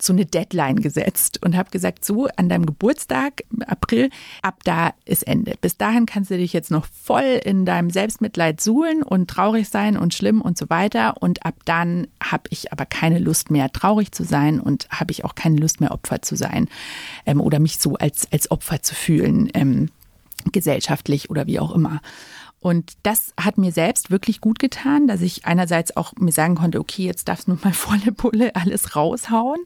[0.00, 4.10] so eine Deadline gesetzt und habe gesagt, so an deinem Geburtstag im April,
[4.42, 5.54] ab da ist Ende.
[5.60, 9.96] Bis dahin kannst du dich jetzt noch voll in deinem Selbstmitleid suhlen und traurig sein
[9.96, 11.14] und schlimm und so weiter.
[11.20, 15.24] Und ab dann habe ich aber keine Lust mehr, traurig zu sein und habe ich
[15.24, 16.68] auch keine Lust mehr, Opfer zu sein
[17.24, 19.88] ähm, oder mich so als, als Opfer zu fühlen, ähm,
[20.52, 22.00] gesellschaftlich oder wie auch immer.
[22.66, 26.80] Und das hat mir selbst wirklich gut getan, dass ich einerseits auch mir sagen konnte,
[26.80, 29.60] okay, jetzt darfst du nur mal volle Pulle alles raushauen.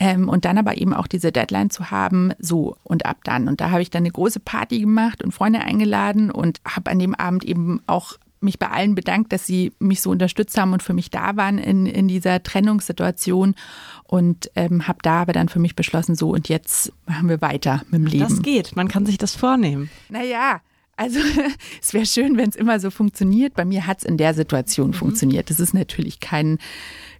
[0.00, 3.46] Ähm, und dann aber eben auch diese Deadline zu haben, so und ab dann.
[3.46, 6.98] Und da habe ich dann eine große Party gemacht und Freunde eingeladen und habe an
[6.98, 10.82] dem Abend eben auch mich bei allen bedankt, dass sie mich so unterstützt haben und
[10.82, 13.54] für mich da waren in, in dieser Trennungssituation
[14.02, 17.82] und ähm, habe da aber dann für mich beschlossen, so und jetzt machen wir weiter
[17.92, 18.28] mit dem Leben.
[18.28, 19.90] Das geht, man kann sich das vornehmen.
[20.08, 20.60] Naja,
[20.96, 21.20] also
[21.82, 23.54] es wäre schön, wenn es immer so funktioniert.
[23.54, 24.94] Bei mir hat es in der Situation mhm.
[24.94, 25.50] funktioniert.
[25.50, 26.58] Das ist natürlich kein,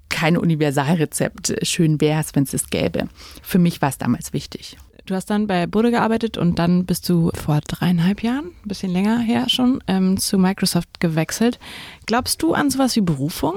[0.08, 1.66] kein Universalrezept.
[1.66, 3.08] Schön wäre es, wenn es es gäbe.
[3.42, 4.76] Für mich war es damals wichtig.
[5.06, 8.92] Du hast dann bei Bude gearbeitet und dann bist du vor dreieinhalb Jahren, ein bisschen
[8.92, 11.58] länger her schon, ähm, zu Microsoft gewechselt.
[12.06, 13.56] Glaubst du an sowas wie Berufung?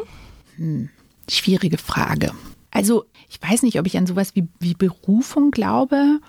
[0.57, 0.89] Hm,
[1.29, 2.31] schwierige Frage.
[2.71, 6.19] Also ich weiß nicht, ob ich an sowas wie, wie Berufung glaube.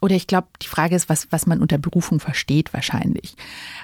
[0.00, 3.34] Oder ich glaube, die Frage ist, was, was man unter Berufung versteht wahrscheinlich.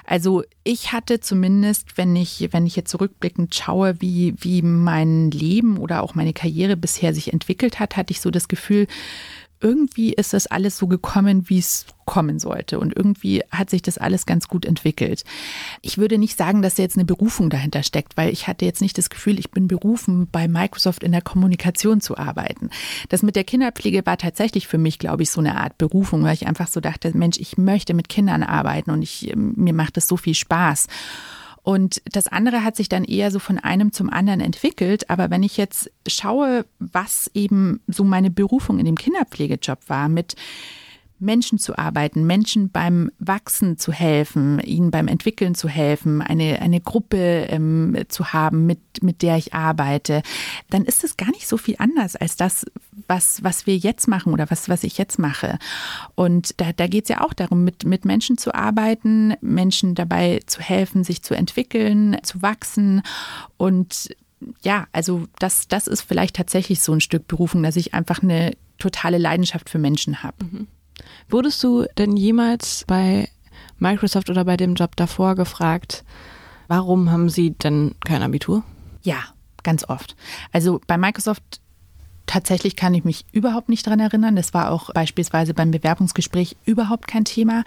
[0.05, 5.77] Also ich hatte zumindest, wenn ich, wenn ich jetzt zurückblickend schaue, wie, wie mein Leben
[5.77, 8.87] oder auch meine Karriere bisher sich entwickelt hat, hatte ich so das Gefühl,
[9.61, 12.79] irgendwie ist das alles so gekommen, wie es kommen sollte.
[12.79, 15.23] Und irgendwie hat sich das alles ganz gut entwickelt.
[15.81, 18.81] Ich würde nicht sagen, dass da jetzt eine Berufung dahinter steckt, weil ich hatte jetzt
[18.81, 22.69] nicht das Gefühl, ich bin berufen, bei Microsoft in der Kommunikation zu arbeiten.
[23.09, 26.35] Das mit der Kinderpflege war tatsächlich für mich, glaube ich, so eine Art Berufung, weil
[26.35, 30.07] ich einfach so dachte, Mensch, ich möchte mit Kindern arbeiten und ich, mir macht das
[30.07, 30.87] so viel Spaß.
[31.65, 35.09] Und das andere hat sich dann eher so von einem zum anderen entwickelt.
[35.09, 40.35] Aber wenn ich jetzt schaue, was eben so meine Berufung in dem Kinderpflegejob war, mit
[41.25, 46.79] Menschen zu arbeiten, Menschen beim Wachsen zu helfen, ihnen beim Entwickeln zu helfen, eine, eine
[46.79, 50.21] Gruppe ähm, zu haben, mit, mit der ich arbeite,
[50.69, 52.65] dann ist es gar nicht so viel anders als das,
[53.07, 55.57] was, was wir jetzt machen oder was, was ich jetzt mache.
[56.13, 60.39] Und da, da geht es ja auch darum, mit, mit Menschen zu arbeiten, Menschen dabei
[60.45, 63.01] zu helfen, sich zu entwickeln, zu wachsen
[63.57, 64.15] und
[64.61, 68.51] ja, also das, das ist vielleicht tatsächlich so ein Stück Berufung, dass ich einfach eine
[68.77, 70.45] totale Leidenschaft für Menschen habe.
[70.45, 70.67] Mhm.
[71.29, 73.29] Wurdest du denn jemals bei
[73.79, 76.03] Microsoft oder bei dem Job davor gefragt,
[76.67, 78.63] warum haben Sie denn kein Abitur?
[79.03, 79.17] Ja,
[79.63, 80.15] ganz oft.
[80.51, 81.61] Also bei Microsoft
[82.25, 84.35] tatsächlich kann ich mich überhaupt nicht daran erinnern.
[84.35, 87.63] Das war auch beispielsweise beim Bewerbungsgespräch überhaupt kein Thema.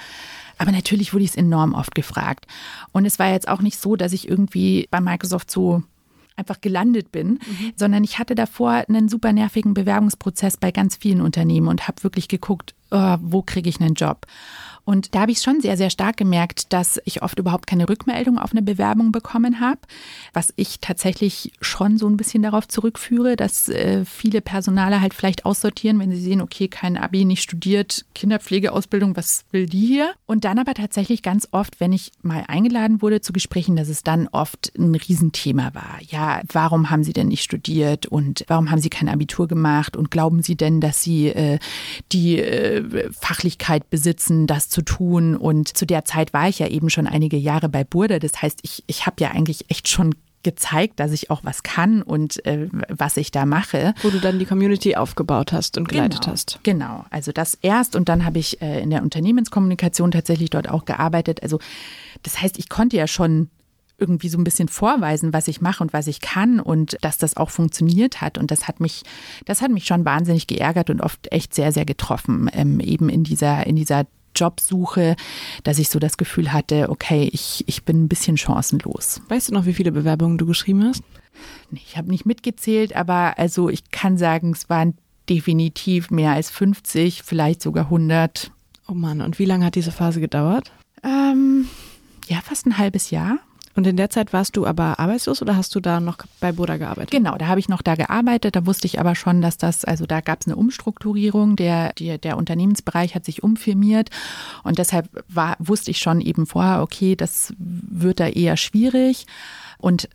[0.58, 2.46] Aber natürlich wurde ich es enorm oft gefragt.
[2.92, 5.82] Und es war jetzt auch nicht so, dass ich irgendwie bei Microsoft so
[6.38, 7.72] einfach gelandet bin, mhm.
[7.76, 12.28] sondern ich hatte davor einen super nervigen Bewerbungsprozess bei ganz vielen Unternehmen und habe wirklich
[12.28, 14.26] geguckt, oh, wo kriege ich einen Job.
[14.88, 18.38] Und da habe ich schon sehr, sehr stark gemerkt, dass ich oft überhaupt keine Rückmeldung
[18.38, 19.80] auf eine Bewerbung bekommen habe,
[20.32, 25.44] was ich tatsächlich schon so ein bisschen darauf zurückführe, dass äh, viele Personale halt vielleicht
[25.44, 30.14] aussortieren, wenn sie sehen, okay, kein Abi, nicht studiert, Kinderpflegeausbildung, was will die hier?
[30.24, 34.04] Und dann aber tatsächlich ganz oft, wenn ich mal eingeladen wurde zu Gesprächen, dass es
[34.04, 35.98] dann oft ein Riesenthema war.
[36.08, 40.10] Ja, warum haben Sie denn nicht studiert und warum haben Sie kein Abitur gemacht und
[40.10, 41.58] glauben Sie denn, dass Sie äh,
[42.10, 45.36] die äh, Fachlichkeit besitzen, das zu zu tun.
[45.36, 48.18] Und zu der Zeit war ich ja eben schon einige Jahre bei Burda.
[48.18, 50.14] Das heißt, ich, ich habe ja eigentlich echt schon
[50.44, 53.92] gezeigt, dass ich auch was kann und äh, was ich da mache.
[54.02, 56.60] Wo du dann die Community aufgebaut hast und geleitet genau, hast.
[56.62, 60.84] Genau, also das erst und dann habe ich äh, in der Unternehmenskommunikation tatsächlich dort auch
[60.84, 61.42] gearbeitet.
[61.42, 61.58] Also
[62.22, 63.50] das heißt, ich konnte ja schon
[63.98, 67.36] irgendwie so ein bisschen vorweisen, was ich mache und was ich kann und dass das
[67.36, 68.38] auch funktioniert hat.
[68.38, 69.02] Und das hat mich,
[69.44, 73.24] das hat mich schon wahnsinnig geärgert und oft echt sehr, sehr getroffen, ähm, eben in
[73.24, 74.06] dieser, in dieser
[74.38, 75.16] Jobsuche,
[75.64, 79.20] dass ich so das Gefühl hatte, okay, ich, ich bin ein bisschen chancenlos.
[79.28, 81.02] Weißt du noch, wie viele Bewerbungen du geschrieben hast?
[81.72, 84.94] Ich habe nicht mitgezählt, aber also ich kann sagen, es waren
[85.28, 88.50] definitiv mehr als 50, vielleicht sogar 100.
[88.88, 90.72] Oh Mann, und wie lange hat diese Phase gedauert?
[91.04, 91.68] Ähm,
[92.26, 93.38] ja, fast ein halbes Jahr.
[93.78, 96.78] Und in der Zeit warst du aber arbeitslos oder hast du da noch bei Boda
[96.78, 97.12] gearbeitet?
[97.12, 98.56] Genau, da habe ich noch da gearbeitet.
[98.56, 101.54] Da wusste ich aber schon, dass das, also da gab es eine Umstrukturierung.
[101.54, 104.10] Der, der, der Unternehmensbereich hat sich umfirmiert.
[104.64, 109.26] Und deshalb war, wusste ich schon eben vorher, okay, das wird da eher schwierig
[109.78, 110.08] und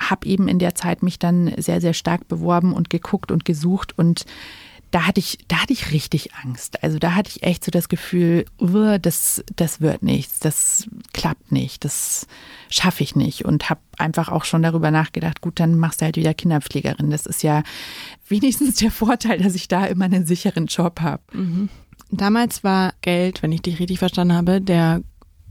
[0.00, 3.98] habe eben in der Zeit mich dann sehr, sehr stark beworben und geguckt und gesucht
[3.98, 4.24] und
[4.90, 6.82] da hatte ich, da hatte ich richtig Angst.
[6.82, 8.44] Also da hatte ich echt so das Gefühl,
[9.00, 12.26] das, das wird nichts, das klappt nicht, das
[12.68, 16.16] schaffe ich nicht und habe einfach auch schon darüber nachgedacht, gut, dann machst du halt
[16.16, 17.10] wieder Kinderpflegerin.
[17.10, 17.62] Das ist ja
[18.28, 21.22] wenigstens der Vorteil, dass ich da immer einen sicheren Job habe.
[21.32, 21.68] Mhm.
[22.10, 25.02] Damals war Geld, wenn ich dich richtig verstanden habe, der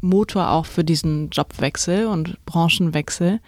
[0.02, 3.40] Motor auch für diesen Jobwechsel und Branchenwechsel.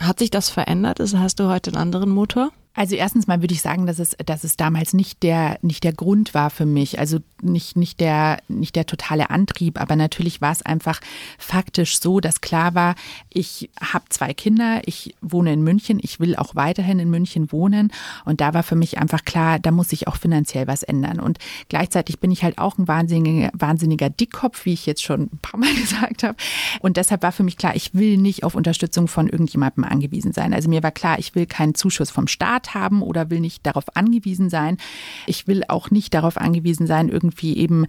[0.00, 1.00] Hat sich das verändert?
[1.00, 2.50] Also hast du heute einen anderen Motor?
[2.74, 5.92] Also erstens mal würde ich sagen, dass es, dass es damals nicht der, nicht der
[5.92, 6.98] Grund war für mich.
[6.98, 11.00] Also nicht, nicht, der, nicht der totale Antrieb, aber natürlich war es einfach
[11.38, 12.96] faktisch so, dass klar war,
[13.30, 17.92] ich habe zwei Kinder, ich wohne in München, ich will auch weiterhin in München wohnen
[18.24, 21.20] und da war für mich einfach klar, da muss sich auch finanziell was ändern.
[21.20, 25.38] Und gleichzeitig bin ich halt auch ein wahnsinniger, wahnsinniger Dickkopf, wie ich jetzt schon ein
[25.40, 26.36] paar Mal gesagt habe.
[26.80, 30.52] Und deshalb war für mich klar, ich will nicht auf Unterstützung von irgendjemandem angewiesen sein.
[30.52, 33.84] Also mir war klar, ich will keinen Zuschuss vom Staat haben oder will nicht darauf
[33.94, 34.78] angewiesen sein.
[35.26, 37.84] Ich will auch nicht darauf angewiesen sein, irgendwie eben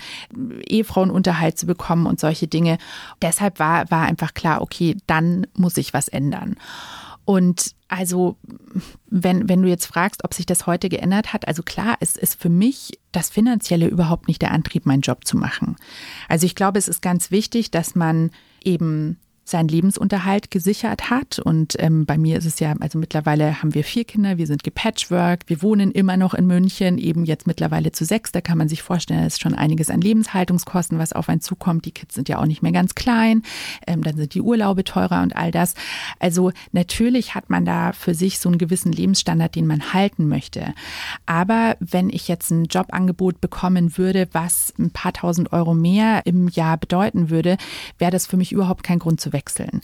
[0.68, 2.78] Ehefrauenunterhalt zu bekommen und solche Dinge.
[3.22, 6.56] Deshalb war, war einfach klar, okay, dann muss ich was ändern.
[7.26, 8.38] Und also,
[9.08, 12.40] wenn, wenn du jetzt fragst, ob sich das heute geändert hat, also klar, es ist
[12.40, 15.76] für mich das Finanzielle überhaupt nicht der Antrieb, meinen Job zu machen.
[16.30, 18.30] Also ich glaube, es ist ganz wichtig, dass man
[18.64, 21.38] eben seinen Lebensunterhalt gesichert hat.
[21.38, 24.64] Und ähm, bei mir ist es ja, also mittlerweile haben wir vier Kinder, wir sind
[24.64, 28.32] gepatchworked, wir wohnen immer noch in München, eben jetzt mittlerweile zu sechs.
[28.32, 31.86] Da kann man sich vorstellen, da ist schon einiges an Lebenshaltungskosten, was auf einen zukommt.
[31.86, 33.44] Die Kids sind ja auch nicht mehr ganz klein,
[33.86, 35.76] ähm, dann sind die Urlaube teurer und all das.
[36.20, 40.74] Also natürlich hat man da für sich so einen gewissen Lebensstandard, den man halten möchte.
[41.28, 46.48] Aber wenn ich jetzt ein Jobangebot bekommen würde, was ein paar tausend Euro mehr im
[46.48, 47.58] Jahr bedeuten würde,
[48.00, 49.82] wäre das für mich überhaupt kein Grund zu wechseln.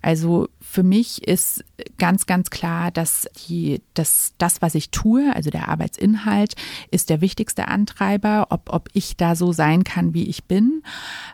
[0.00, 1.64] Also für mich ist
[1.98, 6.54] ganz, ganz klar, dass die, dass das, was ich tue, also der Arbeitsinhalt,
[6.90, 10.82] ist der wichtigste Antreiber, ob, ob ich da so sein kann, wie ich bin.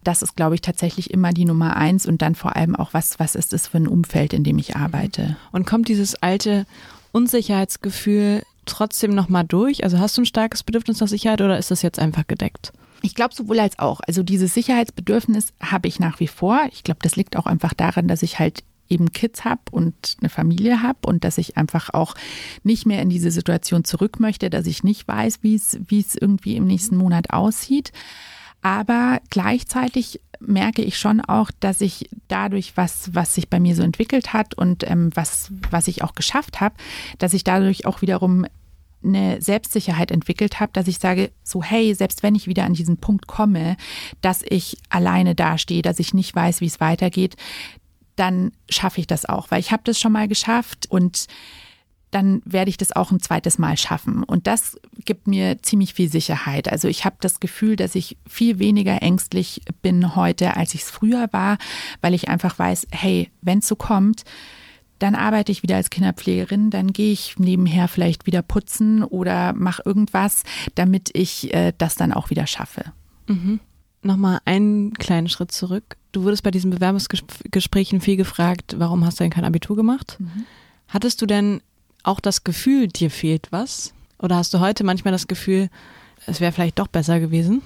[0.03, 3.21] Das ist, glaube ich, tatsächlich immer die Nummer eins und dann vor allem auch, was,
[3.21, 5.37] was ist es für ein Umfeld, in dem ich arbeite.
[5.53, 6.67] Und kommt dieses alte
[7.13, 9.85] Unsicherheitsgefühl trotzdem nochmal durch?
[9.85, 12.73] Also hast du ein starkes Bedürfnis nach Sicherheit oder ist das jetzt einfach gedeckt?
[13.03, 14.01] Ich glaube sowohl als auch.
[14.07, 16.61] Also dieses Sicherheitsbedürfnis habe ich nach wie vor.
[16.73, 20.31] Ich glaube, das liegt auch einfach daran, dass ich halt eben Kids habe und eine
[20.31, 22.15] Familie habe und dass ich einfach auch
[22.63, 26.15] nicht mehr in diese Situation zurück möchte, dass ich nicht weiß, wie es, wie es
[26.15, 27.93] irgendwie im nächsten Monat aussieht.
[28.63, 33.83] Aber gleichzeitig merke ich schon auch, dass ich dadurch, was, was sich bei mir so
[33.83, 36.75] entwickelt hat und ähm, was, was ich auch geschafft habe,
[37.19, 38.47] dass ich dadurch auch wiederum
[39.05, 42.99] eine Selbstsicherheit entwickelt habe, dass ich sage, so hey, selbst wenn ich wieder an diesen
[42.99, 43.77] Punkt komme,
[44.21, 47.37] dass ich alleine dastehe, dass ich nicht weiß, wie es weitergeht,
[48.17, 51.27] dann schaffe ich das auch, weil ich habe das schon mal geschafft und
[52.11, 54.23] dann werde ich das auch ein zweites Mal schaffen.
[54.25, 56.71] Und das gibt mir ziemlich viel Sicherheit.
[56.71, 60.91] Also ich habe das Gefühl, dass ich viel weniger ängstlich bin heute, als ich es
[60.91, 61.59] früher war,
[62.01, 64.25] weil ich einfach weiß, hey, wenn es so kommt,
[64.99, 69.83] dann arbeite ich wieder als Kinderpflegerin, dann gehe ich nebenher vielleicht wieder putzen oder mache
[69.85, 70.43] irgendwas,
[70.75, 72.93] damit ich äh, das dann auch wieder schaffe.
[73.27, 73.61] Mhm.
[74.03, 75.97] Nochmal einen kleinen Schritt zurück.
[76.13, 80.17] Du wurdest bei diesen Bewerbungsgesprächen viel gefragt, warum hast du denn kein Abitur gemacht?
[80.19, 80.45] Mhm.
[80.89, 81.61] Hattest du denn
[82.03, 83.93] auch das Gefühl, dir fehlt was?
[84.19, 85.69] Oder hast du heute manchmal das Gefühl,
[86.27, 87.63] es wäre vielleicht doch besser gewesen?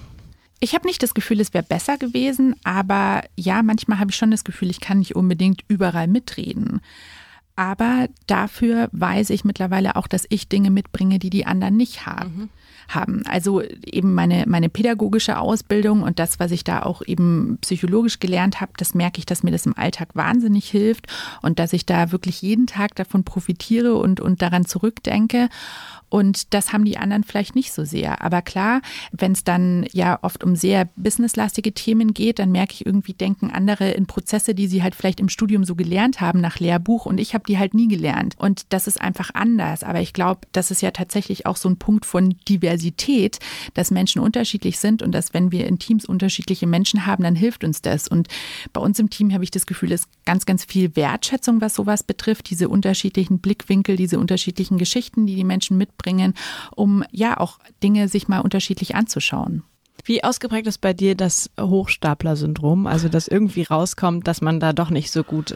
[0.59, 4.31] Ich habe nicht das Gefühl, es wäre besser gewesen, aber ja, manchmal habe ich schon
[4.31, 6.79] das Gefühl, ich kann nicht unbedingt überall mitreden.
[7.55, 12.35] Aber dafür weiß ich mittlerweile auch, dass ich Dinge mitbringe, die die anderen nicht haben.
[12.35, 12.49] Mhm.
[12.89, 13.23] haben.
[13.27, 18.59] Also eben meine, meine pädagogische Ausbildung und das, was ich da auch eben psychologisch gelernt
[18.59, 21.07] habe, das merke ich, dass mir das im Alltag wahnsinnig hilft
[21.41, 25.47] und dass ich da wirklich jeden Tag davon profitiere und, und daran zurückdenke.
[26.13, 28.21] Und das haben die anderen vielleicht nicht so sehr.
[28.21, 32.85] Aber klar, wenn es dann ja oft um sehr businesslastige Themen geht, dann merke ich
[32.85, 36.59] irgendwie, denken andere in Prozesse, die sie halt vielleicht im Studium so gelernt haben nach
[36.59, 38.35] Lehrbuch und ich habe die halt nie gelernt.
[38.37, 39.81] Und das ist einfach anders.
[39.81, 43.39] Aber ich glaube, das ist ja tatsächlich auch so ein Punkt von Diversität,
[43.73, 47.63] dass Menschen unterschiedlich sind und dass wenn wir in Teams unterschiedliche Menschen haben, dann hilft
[47.63, 48.07] uns das.
[48.07, 48.27] Und
[48.71, 51.73] bei uns im Team habe ich das Gefühl, es ist ganz, ganz viel Wertschätzung, was
[51.73, 56.33] sowas betrifft, diese unterschiedlichen Blickwinkel, diese unterschiedlichen Geschichten, die die Menschen mitbringen mitbringen,
[56.75, 59.63] um ja auch Dinge sich mal unterschiedlich anzuschauen.
[60.05, 62.87] Wie ausgeprägt ist bei dir das Hochstapler-Syndrom?
[62.87, 65.55] Also, dass irgendwie rauskommt, dass man da doch nicht so gut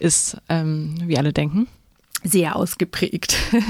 [0.00, 1.68] ist, ähm, wie alle denken?
[2.24, 3.36] Sehr ausgeprägt.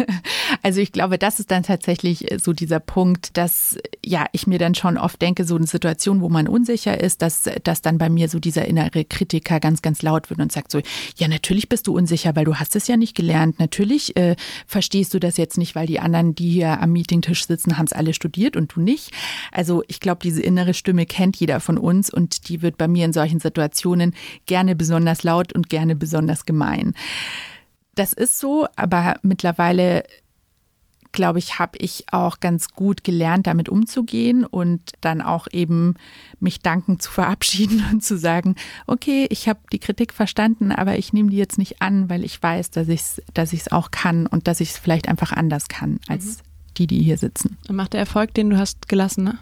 [0.62, 4.74] Also ich glaube, das ist dann tatsächlich so dieser Punkt, dass ja ich mir dann
[4.74, 8.28] schon oft denke, so eine Situation, wo man unsicher ist, dass, dass dann bei mir
[8.28, 10.80] so dieser innere Kritiker ganz, ganz laut wird und sagt so,
[11.16, 13.58] ja natürlich bist du unsicher, weil du hast es ja nicht gelernt.
[13.58, 14.36] Natürlich äh,
[14.66, 17.92] verstehst du das jetzt nicht, weil die anderen, die hier am Meetingtisch sitzen, haben es
[17.92, 19.10] alle studiert und du nicht.
[19.52, 23.04] Also ich glaube, diese innere Stimme kennt jeder von uns und die wird bei mir
[23.04, 24.14] in solchen Situationen
[24.46, 26.94] gerne besonders laut und gerne besonders gemein.
[27.94, 30.04] Das ist so, aber mittlerweile
[31.14, 35.94] glaube ich, habe ich auch ganz gut gelernt, damit umzugehen und dann auch eben
[36.40, 41.14] mich dankend zu verabschieden und zu sagen, okay, ich habe die Kritik verstanden, aber ich
[41.14, 44.46] nehme die jetzt nicht an, weil ich weiß, dass ich es dass auch kann und
[44.46, 46.42] dass ich es vielleicht einfach anders kann als mhm.
[46.76, 47.56] die, die hier sitzen.
[47.68, 49.38] Und macht der Erfolg, den du hast, gelassen, ne?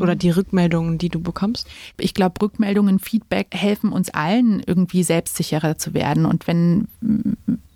[0.00, 1.68] Oder die Rückmeldungen, die du bekommst?
[1.98, 6.26] Ich glaube, Rückmeldungen, Feedback helfen uns allen, irgendwie selbstsicherer zu werden.
[6.26, 6.88] Und wenn,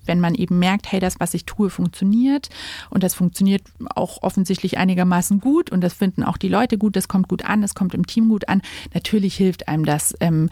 [0.05, 2.49] wenn man eben merkt, hey, das, was ich tue, funktioniert
[2.89, 3.63] und das funktioniert
[3.95, 7.61] auch offensichtlich einigermaßen gut und das finden auch die Leute gut, das kommt gut an,
[7.61, 8.61] das kommt im Team gut an,
[8.93, 10.49] natürlich hilft einem das, ähm,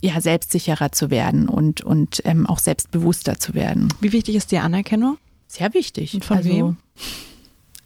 [0.00, 3.88] ja, selbstsicherer zu werden und, und ähm, auch selbstbewusster zu werden.
[4.00, 5.16] Wie wichtig ist die Anerkennung?
[5.46, 6.14] Sehr wichtig.
[6.14, 6.76] Und von also, wem?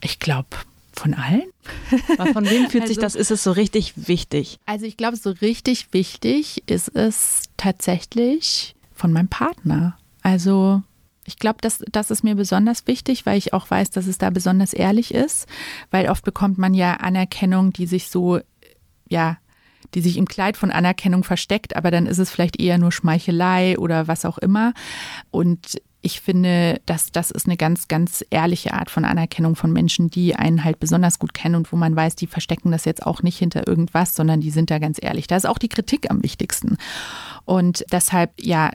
[0.00, 0.48] Ich glaube,
[0.98, 1.50] von allen?
[2.18, 4.58] Aber von wem fühlt also, sich das, ist es so richtig wichtig?
[4.66, 9.96] Also ich glaube, so richtig wichtig ist es tatsächlich von meinem Partner.
[10.22, 10.82] Also
[11.24, 14.30] ich glaube, das, das ist mir besonders wichtig, weil ich auch weiß, dass es da
[14.30, 15.46] besonders ehrlich ist,
[15.90, 18.40] weil oft bekommt man ja Anerkennung, die sich so,
[19.08, 19.36] ja,
[19.94, 23.78] die sich im Kleid von Anerkennung versteckt, aber dann ist es vielleicht eher nur Schmeichelei
[23.78, 24.72] oder was auch immer.
[25.30, 30.10] Und ich finde, dass das ist eine ganz, ganz ehrliche Art von Anerkennung von Menschen,
[30.10, 33.22] die einen halt besonders gut kennen und wo man weiß, die verstecken das jetzt auch
[33.22, 35.26] nicht hinter irgendwas, sondern die sind da ganz ehrlich.
[35.26, 36.76] Da ist auch die Kritik am wichtigsten.
[37.44, 38.70] Und deshalb, ja,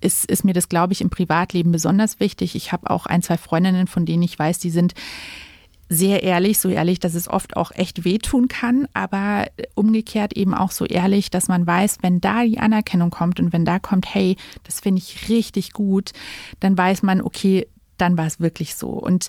[0.00, 2.54] ist, ist mir das, glaube ich, im Privatleben besonders wichtig.
[2.54, 4.94] Ich habe auch ein, zwei Freundinnen, von denen ich weiß, die sind
[5.88, 10.70] sehr ehrlich, so ehrlich, dass es oft auch echt wehtun kann, aber umgekehrt eben auch
[10.70, 14.36] so ehrlich, dass man weiß, wenn da die Anerkennung kommt und wenn da kommt, hey,
[14.64, 16.12] das finde ich richtig gut,
[16.60, 17.66] dann weiß man, okay,
[17.96, 18.88] dann war es wirklich so.
[18.88, 19.28] Und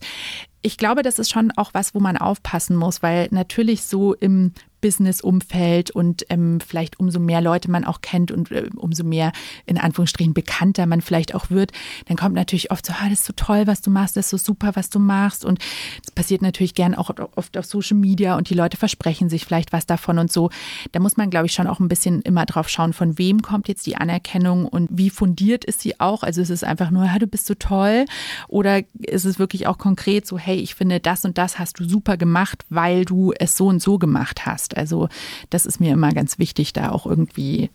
[0.65, 4.51] ich glaube, das ist schon auch was, wo man aufpassen muss, weil natürlich so im
[4.85, 9.31] Business-Umfeld und ähm, vielleicht umso mehr Leute man auch kennt und äh, umso mehr
[9.65, 11.71] in Anführungsstrichen bekannter man vielleicht auch wird,
[12.05, 14.29] dann kommt natürlich oft so, ah, das ist so toll, was du machst, das ist
[14.29, 15.43] so super, was du machst.
[15.43, 15.57] Und
[16.03, 19.73] das passiert natürlich gern auch oft auf Social Media und die Leute versprechen sich vielleicht
[19.73, 20.51] was davon und so.
[20.91, 23.67] Da muss man, glaube ich, schon auch ein bisschen immer drauf schauen, von wem kommt
[23.67, 26.21] jetzt die Anerkennung und wie fundiert ist sie auch.
[26.21, 28.05] Also ist es einfach nur, ja, du bist so toll
[28.47, 31.87] oder ist es wirklich auch konkret so, hey, ich finde, das und das hast du
[31.87, 34.77] super gemacht, weil du es so und so gemacht hast.
[34.77, 35.09] Also
[35.49, 37.69] das ist mir immer ganz wichtig, da auch irgendwie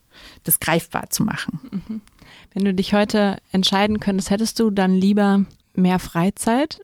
[0.44, 1.60] das greifbar zu machen.
[1.70, 2.00] Mhm.
[2.52, 6.80] Wenn du dich heute entscheiden könntest, hättest du dann lieber mehr Freizeit,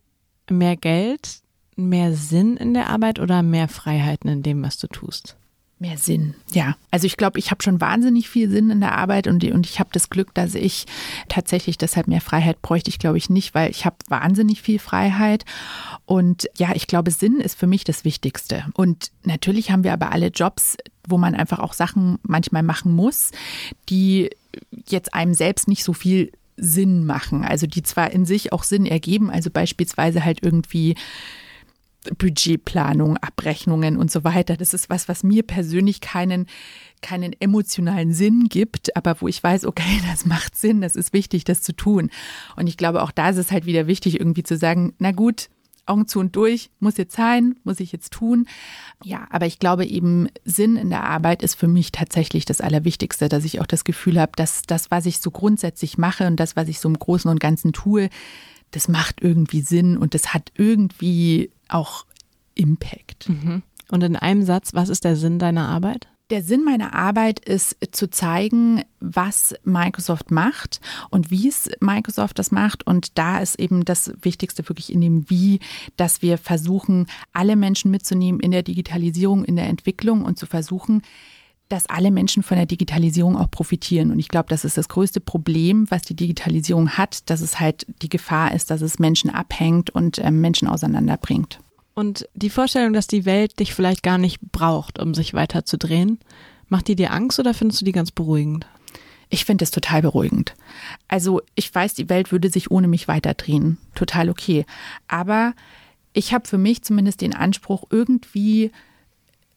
[0.49, 1.41] mehr Geld,
[1.77, 5.37] mehr Sinn in der Arbeit oder mehr Freiheiten in dem, was du tust?
[5.79, 6.75] Mehr Sinn, ja.
[6.91, 9.79] Also ich glaube, ich habe schon wahnsinnig viel Sinn in der Arbeit und, und ich
[9.79, 10.87] habe das Glück, dass ich
[11.29, 15.45] tatsächlich deshalb mehr Freiheit bräuchte ich, glaube ich, nicht, weil ich habe wahnsinnig viel Freiheit.
[16.07, 18.65] Und ja, ich glaube, Sinn ist für mich das Wichtigste.
[18.73, 23.33] Und natürlich haben wir aber alle Jobs, wo man einfach auch Sachen manchmal machen muss,
[23.91, 24.31] die
[24.89, 27.45] jetzt einem selbst nicht so viel Sinn machen.
[27.45, 30.95] Also die zwar in sich auch Sinn ergeben, also beispielsweise halt irgendwie
[32.19, 34.57] Budgetplanung, Abrechnungen und so weiter.
[34.57, 36.47] Das ist was, was mir persönlich keinen,
[37.03, 41.45] keinen emotionalen Sinn gibt, aber wo ich weiß, okay, das macht Sinn, das ist wichtig,
[41.45, 42.11] das zu tun.
[42.57, 45.49] Und ich glaube, auch da ist es halt wieder wichtig, irgendwie zu sagen, na gut,
[45.87, 48.47] Augen zu und durch, muss jetzt sein, muss ich jetzt tun.
[49.05, 53.29] Ja, aber ich glaube eben, Sinn in der Arbeit ist für mich tatsächlich das Allerwichtigste,
[53.29, 56.57] dass ich auch das Gefühl habe, dass das, was ich so grundsätzlich mache und das,
[56.57, 58.09] was ich so im Großen und Ganzen tue,
[58.73, 62.07] das macht irgendwie Sinn und das hat irgendwie auch
[62.55, 63.29] Impact.
[63.29, 63.63] Mhm.
[63.91, 66.09] Und in einem Satz, was ist der Sinn deiner Arbeit?
[66.31, 72.51] Der Sinn meiner Arbeit ist zu zeigen, was Microsoft macht und wie es Microsoft das
[72.51, 72.85] macht.
[72.85, 75.61] Und da ist eben das Wichtigste wirklich in dem Wie,
[75.97, 81.03] dass wir versuchen, alle Menschen mitzunehmen in der Digitalisierung, in der Entwicklung und zu versuchen,
[81.69, 84.11] dass alle Menschen von der Digitalisierung auch profitieren.
[84.13, 87.87] Und ich glaube, das ist das größte Problem, was die Digitalisierung hat, dass es halt
[88.03, 91.59] die Gefahr ist, dass es Menschen abhängt und äh, Menschen auseinanderbringt.
[91.95, 95.79] Und die Vorstellung, dass die Welt dich vielleicht gar nicht braucht, um sich weiter zu
[95.79, 96.21] drehen,
[96.69, 98.67] macht die dir Angst oder findest du die ganz beruhigend?
[99.29, 100.55] Ich finde es total beruhigend.
[101.09, 103.79] Also ich weiß, die Welt würde sich ohne mich weiterdrehen.
[103.95, 104.67] Total okay.
[105.09, 105.55] Aber
[106.13, 108.71] ich habe für mich zumindest den Anspruch, irgendwie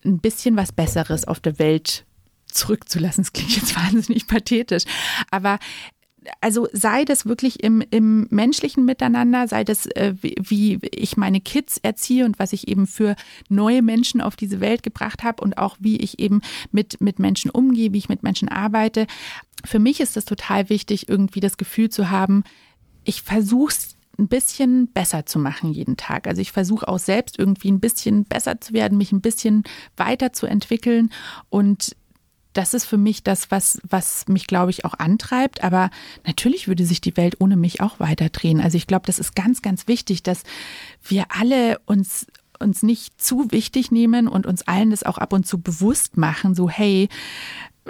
[0.05, 2.05] ein bisschen was Besseres auf der Welt
[2.47, 3.23] zurückzulassen.
[3.23, 4.83] Das klingt jetzt wahnsinnig pathetisch.
[5.31, 5.59] Aber
[6.41, 11.77] also sei das wirklich im, im menschlichen Miteinander, sei das, äh, wie, ich meine Kids
[11.77, 13.15] erziehe und was ich eben für
[13.47, 16.41] neue Menschen auf diese Welt gebracht habe und auch wie ich eben
[16.71, 19.07] mit, mit Menschen umgehe, wie ich mit Menschen arbeite.
[19.65, 22.43] Für mich ist es total wichtig, irgendwie das Gefühl zu haben,
[23.03, 26.27] ich versuche es ein bisschen besser zu machen jeden Tag.
[26.27, 29.63] Also ich versuche auch selbst irgendwie ein bisschen besser zu werden, mich ein bisschen
[29.97, 31.11] weiterzuentwickeln
[31.49, 31.95] und
[32.53, 35.63] das ist für mich das, was, was mich, glaube ich, auch antreibt.
[35.63, 35.91] Aber
[36.25, 38.59] natürlich würde sich die Welt ohne mich auch weiterdrehen.
[38.59, 40.43] Also ich glaube, das ist ganz, ganz wichtig, dass
[41.03, 42.25] wir alle uns
[42.59, 46.55] uns nicht zu wichtig nehmen und uns allen das auch ab und zu bewusst machen,
[46.55, 47.07] so hey,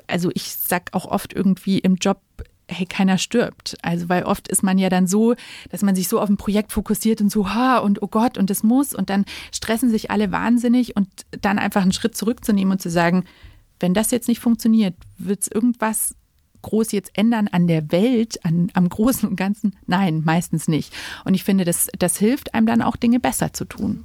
[0.06, 2.22] also ich sag auch oft irgendwie im Job,
[2.70, 3.78] hey, keiner stirbt.
[3.82, 5.36] Also, weil oft ist man ja dann so,
[5.70, 8.50] dass man sich so auf ein Projekt fokussiert und so, ha, und oh Gott, und
[8.50, 11.08] das muss, und dann stressen sich alle wahnsinnig und
[11.42, 13.26] dann einfach einen Schritt zurückzunehmen und zu sagen,
[13.80, 16.16] wenn das jetzt nicht funktioniert, wird es irgendwas
[16.62, 19.76] groß jetzt ändern an der Welt, an, am Großen und Ganzen?
[19.88, 20.94] Nein, meistens nicht.
[21.24, 24.04] Und ich finde, das, das hilft einem dann auch, Dinge besser zu tun.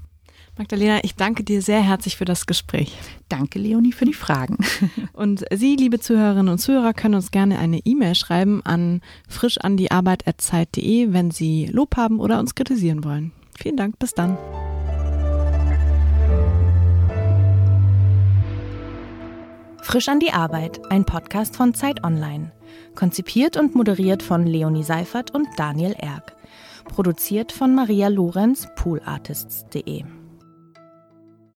[0.56, 2.96] Magdalena, ich danke dir sehr herzlich für das Gespräch.
[3.28, 4.58] Danke, Leonie, für die Fragen.
[5.12, 11.32] Und Sie, liebe Zuhörerinnen und Zuhörer, können uns gerne eine E-Mail schreiben an frischandiarbeit.zeit.de, wenn
[11.32, 13.32] Sie Lob haben oder uns kritisieren wollen.
[13.58, 14.38] Vielen Dank, bis dann.
[19.82, 22.52] Frisch an die Arbeit, ein Podcast von Zeit Online.
[22.94, 26.36] Konzipiert und moderiert von Leonie Seifert und Daniel Erck.
[26.84, 30.04] Produziert von Maria Lorenz, poolartists.de.